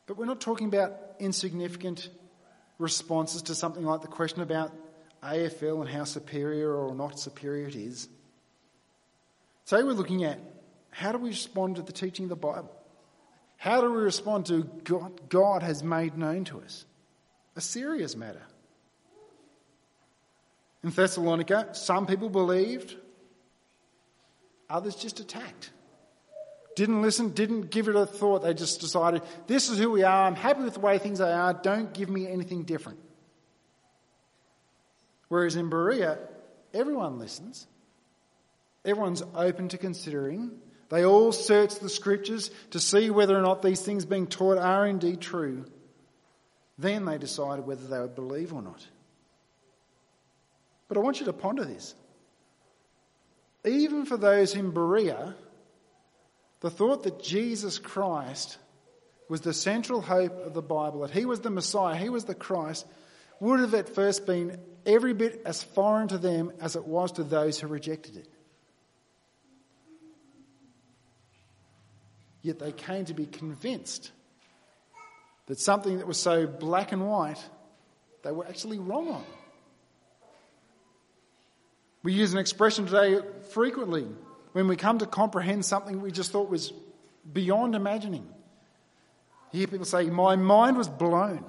But 0.07 0.19
we're 0.19 0.27
not 0.27 0.41
talking 0.41 0.67
about 0.69 0.93
insignificant 1.19 2.11
responses 2.79 3.43
to 3.43 3.55
something 3.55 3.85
like 3.85 4.03
the 4.03 4.09
question 4.09 4.43
about 4.43 4.73
AFL 5.23 5.81
and 5.81 5.89
how 5.89 6.05
superior 6.05 6.75
or 6.75 6.95
not 6.95 7.19
superior 7.19 7.67
it 7.67 7.77
is. 7.77 8.09
Today 9.65 9.83
we're 9.83 9.93
looking 9.93 10.25
at 10.25 10.39
how 10.91 11.13
do 11.13 11.19
we 11.19 11.31
respond 11.31 11.77
to 11.77 11.83
the 11.83 11.93
teaching 11.93 12.27
of 12.27 12.29
the 12.29 12.37
Bible? 12.37 12.71
How 13.57 13.81
do 13.81 13.91
we 13.91 14.03
respond 14.03 14.47
to 14.47 14.65
God 14.85 15.29
God 15.31 15.63
has 15.63 15.83
made 15.83 16.19
known 16.19 16.45
to 16.47 16.61
us? 16.61 16.85
A 17.57 17.61
serious 17.63 18.15
matter. 18.15 18.43
In 20.83 20.91
Thessalonica, 20.91 21.71
some 21.73 22.07
people 22.07 22.29
believed, 22.29 22.95
others 24.69 24.95
just 24.95 25.21
attacked. 25.21 25.71
Didn't 26.77 27.03
listen, 27.03 27.31
didn't 27.31 27.71
give 27.71 27.89
it 27.89 27.95
a 27.95 28.05
thought. 28.05 28.43
They 28.43 28.53
just 28.53 28.81
decided, 28.81 29.23
this 29.47 29.69
is 29.69 29.79
who 29.79 29.91
we 29.91 30.03
are. 30.03 30.27
I'm 30.27 30.35
happy 30.35 30.63
with 30.63 30.75
the 30.75 30.81
way 30.81 30.99
things 30.99 31.21
are. 31.21 31.55
Don't 31.55 31.95
give 31.95 32.09
me 32.09 32.27
anything 32.27 32.65
different. 32.65 32.99
Whereas 35.29 35.57
in 35.57 35.71
Berea, 35.71 36.19
everyone 36.73 37.19
listens. 37.19 37.67
Everyone's 38.85 39.23
open 39.35 39.69
to 39.69 39.79
considering. 39.79 40.51
They 40.91 41.05
all 41.05 41.33
search 41.33 41.77
the 41.79 41.89
scriptures 41.89 42.51
to 42.71 42.81
see 42.81 43.09
whether 43.11 43.37
or 43.37 43.43
not 43.43 43.63
these 43.63 43.81
things 43.81 44.05
being 44.05 44.27
taught 44.27 44.59
are 44.59 44.87
indeed 44.87 45.21
true. 45.21 45.65
Then 46.77 47.05
they 47.05 47.19
decided 47.19 47.67
whether 47.67 47.87
they 47.87 48.01
would 48.01 48.15
believe 48.15 48.53
or 48.53 48.63
not. 48.63 48.87
But 50.89 50.99
I 50.99 51.01
want 51.01 51.21
you 51.21 51.27
to 51.27 51.33
ponder 51.33 51.65
this. 51.65 51.95
Even 53.65 54.05
for 54.05 54.17
those 54.17 54.55
in 54.55 54.71
Berea 54.71 55.35
the 56.65 56.71
thought 56.71 57.03
that 57.03 57.23
Jesus 57.23 57.79
Christ 57.79 58.57
was 59.29 59.43
the 59.43 59.53
central 59.53 60.01
hope 60.01 60.47
of 60.47 60.55
the 60.55 60.63
Bible, 60.63 61.01
that 61.01 61.11
he 61.11 61.27
was 61.27 61.41
the 61.41 61.51
Messiah, 61.51 61.95
he 61.95 62.09
was 62.09 62.25
the 62.25 62.35
Christ, 62.35 62.87
would 63.39 63.61
have 63.61 63.75
at 63.75 63.91
first 63.91 64.25
been 64.25 64.59
every 64.87 65.13
bit 65.13 65.43
as 65.45 65.63
foreign 65.63 66.09
to 66.09 66.17
them 66.17 66.53
as 66.63 66.75
it 66.75 66.87
was 66.87 67.13
to 67.13 67.23
those 67.23 67.61
who 67.61 67.67
rejected 67.67 68.17
it. 68.17 68.29
Yet 72.41 72.59
they 72.59 72.73
came 72.73 73.05
to 73.07 73.15
be 73.15 73.27
convinced 73.27 74.11
that 75.47 75.59
something 75.59 75.99
that 75.99 76.07
was 76.07 76.19
so 76.19 76.47
black 76.47 76.93
and 76.93 77.07
white, 77.07 77.43
they 78.23 78.33
were 78.33 78.47
actually 78.47 78.79
wrong 78.79 79.09
on. 79.09 79.25
We 82.05 82.13
use 82.13 82.35
an 82.35 82.39
expression 82.39 82.85
today 82.87 83.19
frequently 83.51 84.07
when 84.53 84.69
we 84.69 84.77
come 84.77 84.99
to 84.99 85.07
comprehend 85.07 85.65
something 85.65 86.03
we 86.03 86.13
just 86.13 86.31
thought 86.31 86.51
was 86.51 86.73
beyond 87.33 87.75
imagining. 87.75 88.29
You 89.51 89.61
hear 89.61 89.67
people 89.67 89.87
say, 89.87 90.05
My 90.05 90.37
mind 90.37 90.77
was 90.77 90.87
blown. 90.87 91.45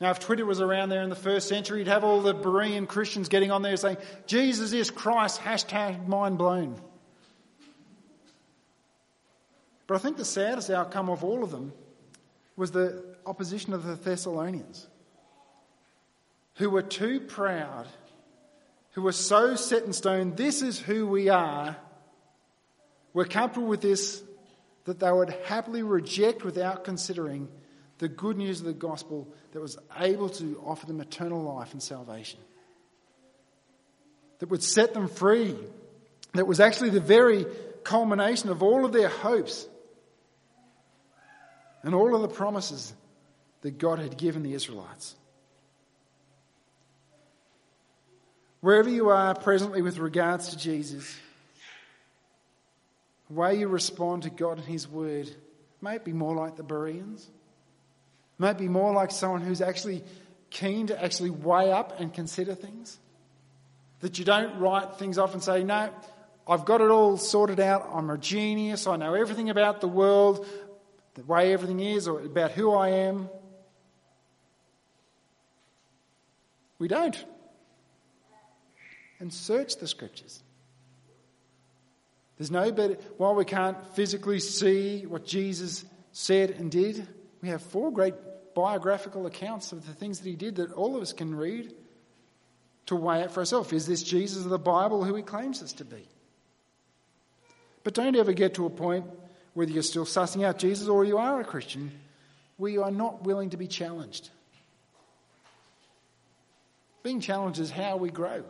Now, 0.00 0.10
if 0.10 0.20
Twitter 0.20 0.44
was 0.44 0.60
around 0.60 0.90
there 0.90 1.02
in 1.02 1.08
the 1.08 1.16
first 1.16 1.48
century, 1.48 1.78
you'd 1.78 1.88
have 1.88 2.04
all 2.04 2.20
the 2.20 2.34
Berean 2.34 2.86
Christians 2.86 3.28
getting 3.28 3.50
on 3.50 3.62
there 3.62 3.76
saying, 3.76 3.96
Jesus 4.26 4.72
is 4.72 4.90
Christ, 4.92 5.40
hashtag 5.40 6.06
mind 6.06 6.38
blown. 6.38 6.80
But 9.88 9.94
I 9.94 9.98
think 9.98 10.18
the 10.18 10.24
saddest 10.24 10.70
outcome 10.70 11.08
of 11.08 11.24
all 11.24 11.42
of 11.42 11.50
them 11.50 11.72
was 12.54 12.70
the 12.70 13.02
opposition 13.24 13.72
of 13.72 13.84
the 13.84 13.94
Thessalonians, 13.94 14.86
who 16.56 16.68
were 16.68 16.82
too 16.82 17.20
proud 17.20 17.88
who 18.92 19.02
were 19.02 19.12
so 19.12 19.54
set 19.54 19.84
in 19.84 19.92
stone, 19.92 20.34
this 20.34 20.62
is 20.62 20.78
who 20.78 21.06
we 21.06 21.28
are, 21.28 21.76
were 23.12 23.24
comfortable 23.24 23.68
with 23.68 23.80
this, 23.80 24.22
that 24.84 25.00
they 25.00 25.12
would 25.12 25.30
happily 25.46 25.82
reject 25.82 26.44
without 26.44 26.84
considering 26.84 27.48
the 27.98 28.08
good 28.08 28.36
news 28.36 28.60
of 28.60 28.66
the 28.66 28.72
gospel 28.72 29.28
that 29.52 29.60
was 29.60 29.76
able 29.98 30.28
to 30.28 30.62
offer 30.64 30.86
them 30.86 31.00
eternal 31.00 31.42
life 31.42 31.72
and 31.72 31.82
salvation. 31.82 32.40
That 34.38 34.50
would 34.50 34.62
set 34.62 34.94
them 34.94 35.08
free. 35.08 35.56
That 36.34 36.46
was 36.46 36.60
actually 36.60 36.90
the 36.90 37.00
very 37.00 37.44
culmination 37.82 38.50
of 38.50 38.62
all 38.62 38.84
of 38.84 38.92
their 38.92 39.08
hopes 39.08 39.66
and 41.82 41.94
all 41.94 42.14
of 42.14 42.22
the 42.22 42.28
promises 42.28 42.92
that 43.62 43.78
God 43.78 43.98
had 43.98 44.16
given 44.16 44.42
the 44.42 44.54
Israelites. 44.54 45.16
Wherever 48.60 48.88
you 48.88 49.10
are 49.10 49.34
presently 49.34 49.82
with 49.82 49.98
regards 49.98 50.48
to 50.48 50.58
Jesus, 50.58 51.16
the 53.28 53.34
way 53.34 53.56
you 53.56 53.68
respond 53.68 54.24
to 54.24 54.30
God 54.30 54.58
and 54.58 54.66
His 54.66 54.88
Word 54.88 55.30
may 55.80 55.96
it 55.96 56.04
be 56.04 56.12
more 56.12 56.34
like 56.34 56.56
the 56.56 56.64
Bereans. 56.64 57.28
May 58.38 58.50
it 58.50 58.58
be 58.58 58.68
more 58.68 58.92
like 58.92 59.10
someone 59.10 59.42
who's 59.42 59.60
actually 59.60 60.02
keen 60.50 60.88
to 60.88 61.04
actually 61.04 61.30
weigh 61.30 61.70
up 61.70 62.00
and 62.00 62.12
consider 62.12 62.54
things. 62.54 62.98
That 64.00 64.18
you 64.18 64.24
don't 64.24 64.58
write 64.58 64.96
things 64.96 65.18
off 65.18 65.34
and 65.34 65.42
say, 65.42 65.62
no, 65.62 65.90
I've 66.46 66.64
got 66.64 66.80
it 66.80 66.90
all 66.90 67.16
sorted 67.16 67.60
out. 67.60 67.88
I'm 67.92 68.10
a 68.10 68.18
genius. 68.18 68.86
I 68.86 68.96
know 68.96 69.14
everything 69.14 69.50
about 69.50 69.80
the 69.80 69.88
world, 69.88 70.46
the 71.14 71.22
way 71.24 71.52
everything 71.52 71.80
is, 71.80 72.08
or 72.08 72.20
about 72.20 72.52
who 72.52 72.72
I 72.72 72.88
am. 72.90 73.28
We 76.78 76.88
don't 76.88 77.22
and 79.20 79.32
search 79.32 79.76
the 79.76 79.86
scriptures. 79.86 80.42
There's 82.36 82.50
no 82.50 82.70
better, 82.70 82.94
while 83.16 83.34
we 83.34 83.44
can't 83.44 83.76
physically 83.94 84.38
see 84.38 85.04
what 85.06 85.26
Jesus 85.26 85.84
said 86.12 86.50
and 86.50 86.70
did, 86.70 87.06
we 87.42 87.48
have 87.48 87.62
four 87.62 87.92
great 87.92 88.14
biographical 88.54 89.26
accounts 89.26 89.72
of 89.72 89.86
the 89.86 89.92
things 89.92 90.20
that 90.20 90.28
he 90.28 90.36
did 90.36 90.56
that 90.56 90.72
all 90.72 90.96
of 90.96 91.02
us 91.02 91.12
can 91.12 91.34
read 91.34 91.72
to 92.86 92.96
weigh 92.96 93.22
it 93.22 93.30
for 93.30 93.40
ourselves. 93.40 93.72
Is 93.72 93.86
this 93.86 94.02
Jesus 94.02 94.44
of 94.44 94.50
the 94.50 94.58
Bible 94.58 95.04
who 95.04 95.14
he 95.14 95.22
claims 95.22 95.62
us 95.62 95.72
to 95.74 95.84
be? 95.84 96.08
But 97.84 97.94
don't 97.94 98.16
ever 98.16 98.32
get 98.32 98.54
to 98.54 98.66
a 98.66 98.70
point 98.70 99.06
whether 99.54 99.70
you're 99.70 99.82
still 99.82 100.04
sussing 100.04 100.44
out 100.44 100.58
Jesus 100.58 100.88
or 100.88 101.04
you 101.04 101.18
are 101.18 101.40
a 101.40 101.44
Christian 101.44 101.90
where 102.56 102.70
you 102.70 102.82
are 102.82 102.90
not 102.90 103.22
willing 103.24 103.50
to 103.50 103.56
be 103.56 103.66
challenged. 103.66 104.30
Being 107.02 107.20
challenged 107.20 107.60
is 107.60 107.70
how 107.70 107.96
we 107.96 108.10
grow. 108.10 108.44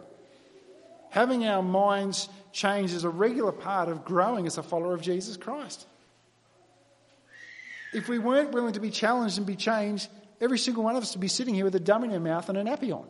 Having 1.11 1.47
our 1.47 1.63
minds 1.63 2.29
changed 2.53 2.95
is 2.95 3.05
a 3.05 3.09
regular 3.09 3.53
part 3.53 3.89
of 3.89 4.05
growing 4.05 4.47
as 4.47 4.59
a 4.59 4.63
follower 4.63 4.95
of 4.95 5.01
Jesus 5.01 5.37
Christ. 5.37 5.87
If 7.93 8.09
we 8.09 8.19
weren't 8.19 8.53
willing 8.53 8.75
to 8.75 8.81
be 8.81 8.91
challenged 8.91 9.39
and 9.39 9.47
be 9.47 9.57
changed, 9.57 10.09
every 10.41 10.59
single 10.59 10.85
one 10.85 10.97
of 10.97 11.03
us 11.03 11.15
would 11.15 11.21
be 11.21 11.29
sitting 11.29 11.55
here 11.55 11.65
with 11.65 11.75
a 11.75 11.81
dum 11.81 12.05
in 12.05 12.13
our 12.13 12.21
mouth 12.21 12.49
and 12.49 12.59
a 12.59 12.63
nappy 12.63 12.93
on. 12.93 13.07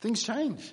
Things 0.00 0.22
change. 0.22 0.72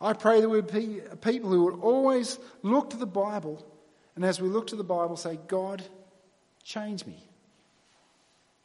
I 0.00 0.12
pray 0.12 0.40
there 0.40 0.48
would 0.48 0.70
be 0.70 1.00
people 1.22 1.50
who 1.50 1.64
would 1.64 1.80
always 1.80 2.38
look 2.62 2.90
to 2.90 2.96
the 2.96 3.06
Bible, 3.06 3.64
and 4.14 4.24
as 4.24 4.40
we 4.40 4.48
look 4.48 4.68
to 4.68 4.76
the 4.76 4.84
Bible, 4.84 5.16
say, 5.16 5.38
God, 5.48 5.82
change 6.62 7.06
me. 7.06 7.16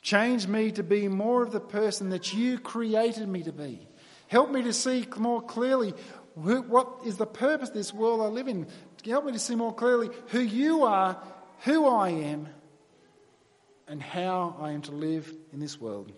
Change 0.02 0.48
me 0.48 0.72
to 0.72 0.84
be 0.84 1.08
more 1.08 1.44
of 1.44 1.52
the 1.52 1.60
person 1.60 2.10
that 2.10 2.34
you 2.34 2.60
created 2.60 3.28
me 3.28 3.44
to 3.44 3.52
be. 3.52 3.89
Help 4.30 4.52
me 4.52 4.62
to 4.62 4.74
see 4.74 5.08
more 5.18 5.42
clearly 5.42 5.96
what 6.36 7.00
is 7.04 7.18
the 7.18 7.26
purpose 7.26 7.70
of 7.70 7.76
this 7.76 7.92
world 7.92 8.22
I 8.22 8.26
live 8.26 8.48
in. 8.48 8.68
Help 9.04 9.26
me 9.26 9.32
to 9.32 9.40
see 9.40 9.56
more 9.56 9.74
clearly 9.74 10.10
who 10.28 10.40
you 10.40 10.84
are, 10.84 11.20
who 11.62 11.88
I 11.88 12.10
am, 12.10 12.48
and 13.88 14.00
how 14.00 14.56
I 14.60 14.74
am 14.74 14.84
to 14.84 14.92
live 14.92 15.34
in 15.52 15.60
this 15.60 15.82
world. 15.82 16.12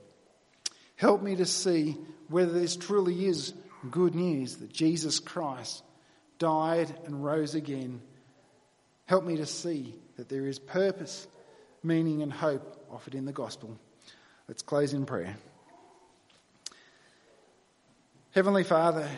Help 0.98 1.24
me 1.24 1.38
to 1.38 1.46
see 1.46 1.98
whether 2.28 2.52
this 2.52 2.76
truly 2.76 3.26
is 3.28 3.54
good 3.90 4.14
news 4.14 4.58
that 4.58 4.74
Jesus 4.74 5.22
Christ 5.22 5.82
died 6.38 6.94
and 7.06 7.24
rose 7.24 7.56
again. 7.56 8.02
Help 9.06 9.24
me 9.24 9.38
to 9.38 9.46
see 9.46 9.96
that 10.18 10.28
there 10.28 10.48
is 10.48 10.60
purpose, 10.60 11.28
meaning, 11.82 12.24
and 12.24 12.34
hope 12.34 12.86
offered 12.92 13.16
in 13.16 13.24
the 13.24 13.32
gospel. 13.32 13.80
Let's 14.50 14.64
close 14.64 14.94
in 14.94 15.06
prayer. 15.06 15.38
Heavenly 18.34 18.64
Father, 18.64 19.10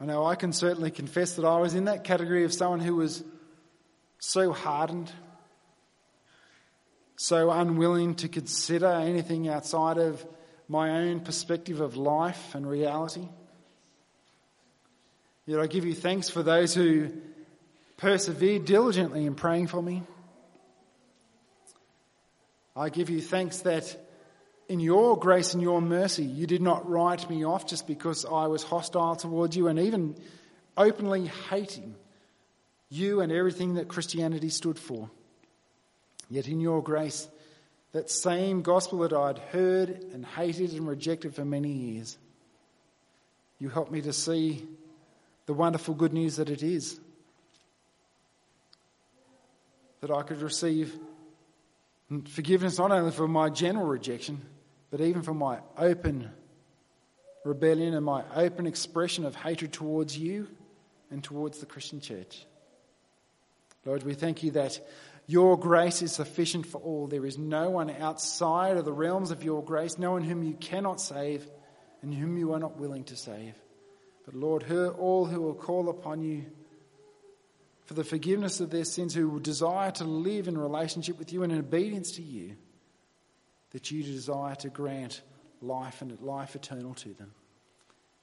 I 0.00 0.06
know 0.06 0.24
I 0.24 0.36
can 0.36 0.54
certainly 0.54 0.90
confess 0.90 1.36
that 1.36 1.44
I 1.44 1.58
was 1.58 1.74
in 1.74 1.84
that 1.84 2.02
category 2.02 2.44
of 2.44 2.54
someone 2.54 2.80
who 2.80 2.96
was 2.96 3.22
so 4.18 4.52
hardened, 4.52 5.12
so 7.16 7.50
unwilling 7.50 8.14
to 8.14 8.28
consider 8.28 8.86
anything 8.86 9.50
outside 9.50 9.98
of 9.98 10.24
my 10.66 10.92
own 10.92 11.20
perspective 11.20 11.82
of 11.82 11.98
life 11.98 12.54
and 12.54 12.66
reality. 12.66 13.28
Yet 15.44 15.60
I 15.60 15.66
give 15.66 15.84
you 15.84 15.92
thanks 15.92 16.30
for 16.30 16.42
those 16.42 16.74
who 16.74 17.10
persevered 17.98 18.64
diligently 18.64 19.26
in 19.26 19.34
praying 19.34 19.66
for 19.66 19.82
me. 19.82 20.04
I 22.74 22.88
give 22.88 23.10
you 23.10 23.20
thanks 23.20 23.58
that 23.58 24.07
in 24.68 24.80
your 24.80 25.18
grace 25.18 25.54
and 25.54 25.62
your 25.62 25.80
mercy, 25.80 26.24
you 26.24 26.46
did 26.46 26.60
not 26.60 26.88
write 26.88 27.28
me 27.30 27.44
off 27.44 27.66
just 27.66 27.86
because 27.86 28.26
I 28.26 28.46
was 28.46 28.62
hostile 28.62 29.16
towards 29.16 29.56
you 29.56 29.68
and 29.68 29.78
even 29.78 30.14
openly 30.76 31.26
hating 31.50 31.94
you 32.90 33.20
and 33.20 33.32
everything 33.32 33.74
that 33.74 33.88
Christianity 33.88 34.50
stood 34.50 34.78
for. 34.78 35.10
Yet 36.30 36.48
in 36.48 36.60
your 36.60 36.82
grace, 36.82 37.28
that 37.92 38.10
same 38.10 38.60
gospel 38.60 38.98
that 39.00 39.14
I'd 39.14 39.38
heard 39.38 39.88
and 40.12 40.24
hated 40.24 40.72
and 40.74 40.86
rejected 40.86 41.34
for 41.34 41.44
many 41.44 41.70
years, 41.70 42.18
you 43.58 43.70
helped 43.70 43.90
me 43.90 44.02
to 44.02 44.12
see 44.12 44.66
the 45.46 45.54
wonderful 45.54 45.94
good 45.94 46.12
news 46.12 46.36
that 46.36 46.50
it 46.50 46.62
is. 46.62 47.00
That 50.02 50.10
I 50.10 50.22
could 50.22 50.42
receive 50.42 50.94
forgiveness 52.28 52.78
not 52.78 52.92
only 52.92 53.10
for 53.10 53.26
my 53.26 53.48
general 53.48 53.86
rejection, 53.86 54.42
but 54.90 55.00
even 55.00 55.22
for 55.22 55.34
my 55.34 55.58
open 55.76 56.30
rebellion 57.44 57.94
and 57.94 58.04
my 58.04 58.22
open 58.34 58.66
expression 58.66 59.24
of 59.24 59.34
hatred 59.34 59.72
towards 59.72 60.16
you 60.16 60.48
and 61.10 61.22
towards 61.22 61.58
the 61.58 61.66
Christian 61.66 62.00
church. 62.00 62.44
Lord, 63.84 64.02
we 64.02 64.14
thank 64.14 64.42
you 64.42 64.52
that 64.52 64.80
your 65.26 65.58
grace 65.58 66.02
is 66.02 66.12
sufficient 66.12 66.66
for 66.66 66.78
all. 66.78 67.06
There 67.06 67.26
is 67.26 67.38
no 67.38 67.70
one 67.70 67.90
outside 67.90 68.76
of 68.76 68.84
the 68.84 68.92
realms 68.92 69.30
of 69.30 69.44
your 69.44 69.62
grace, 69.62 69.98
no 69.98 70.12
one 70.12 70.22
whom 70.22 70.42
you 70.42 70.54
cannot 70.54 71.00
save 71.00 71.46
and 72.02 72.14
whom 72.14 72.36
you 72.38 72.52
are 72.54 72.58
not 72.58 72.78
willing 72.78 73.04
to 73.04 73.16
save. 73.16 73.54
But 74.24 74.34
Lord, 74.34 74.62
her, 74.64 74.88
all 74.88 75.26
who 75.26 75.40
will 75.40 75.54
call 75.54 75.88
upon 75.88 76.22
you 76.22 76.46
for 77.86 77.94
the 77.94 78.04
forgiveness 78.04 78.60
of 78.60 78.70
their 78.70 78.84
sins, 78.84 79.14
who 79.14 79.28
will 79.28 79.38
desire 79.38 79.90
to 79.92 80.04
live 80.04 80.48
in 80.48 80.58
relationship 80.58 81.18
with 81.18 81.32
you 81.32 81.42
and 81.42 81.52
in 81.52 81.58
obedience 81.58 82.12
to 82.12 82.22
you, 82.22 82.56
that 83.70 83.90
you 83.90 84.02
desire 84.02 84.54
to 84.56 84.68
grant 84.68 85.22
life 85.60 86.02
and 86.02 86.18
life 86.20 86.54
eternal 86.54 86.94
to 86.94 87.14
them. 87.14 87.32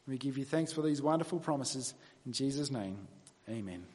We 0.08 0.18
give 0.18 0.38
you 0.38 0.46
thanks 0.46 0.72
for 0.72 0.82
these 0.82 1.02
wonderful 1.02 1.40
promises. 1.40 1.94
In 2.26 2.34
Jesus' 2.34 2.72
name, 2.72 3.08
amen. 3.50 3.86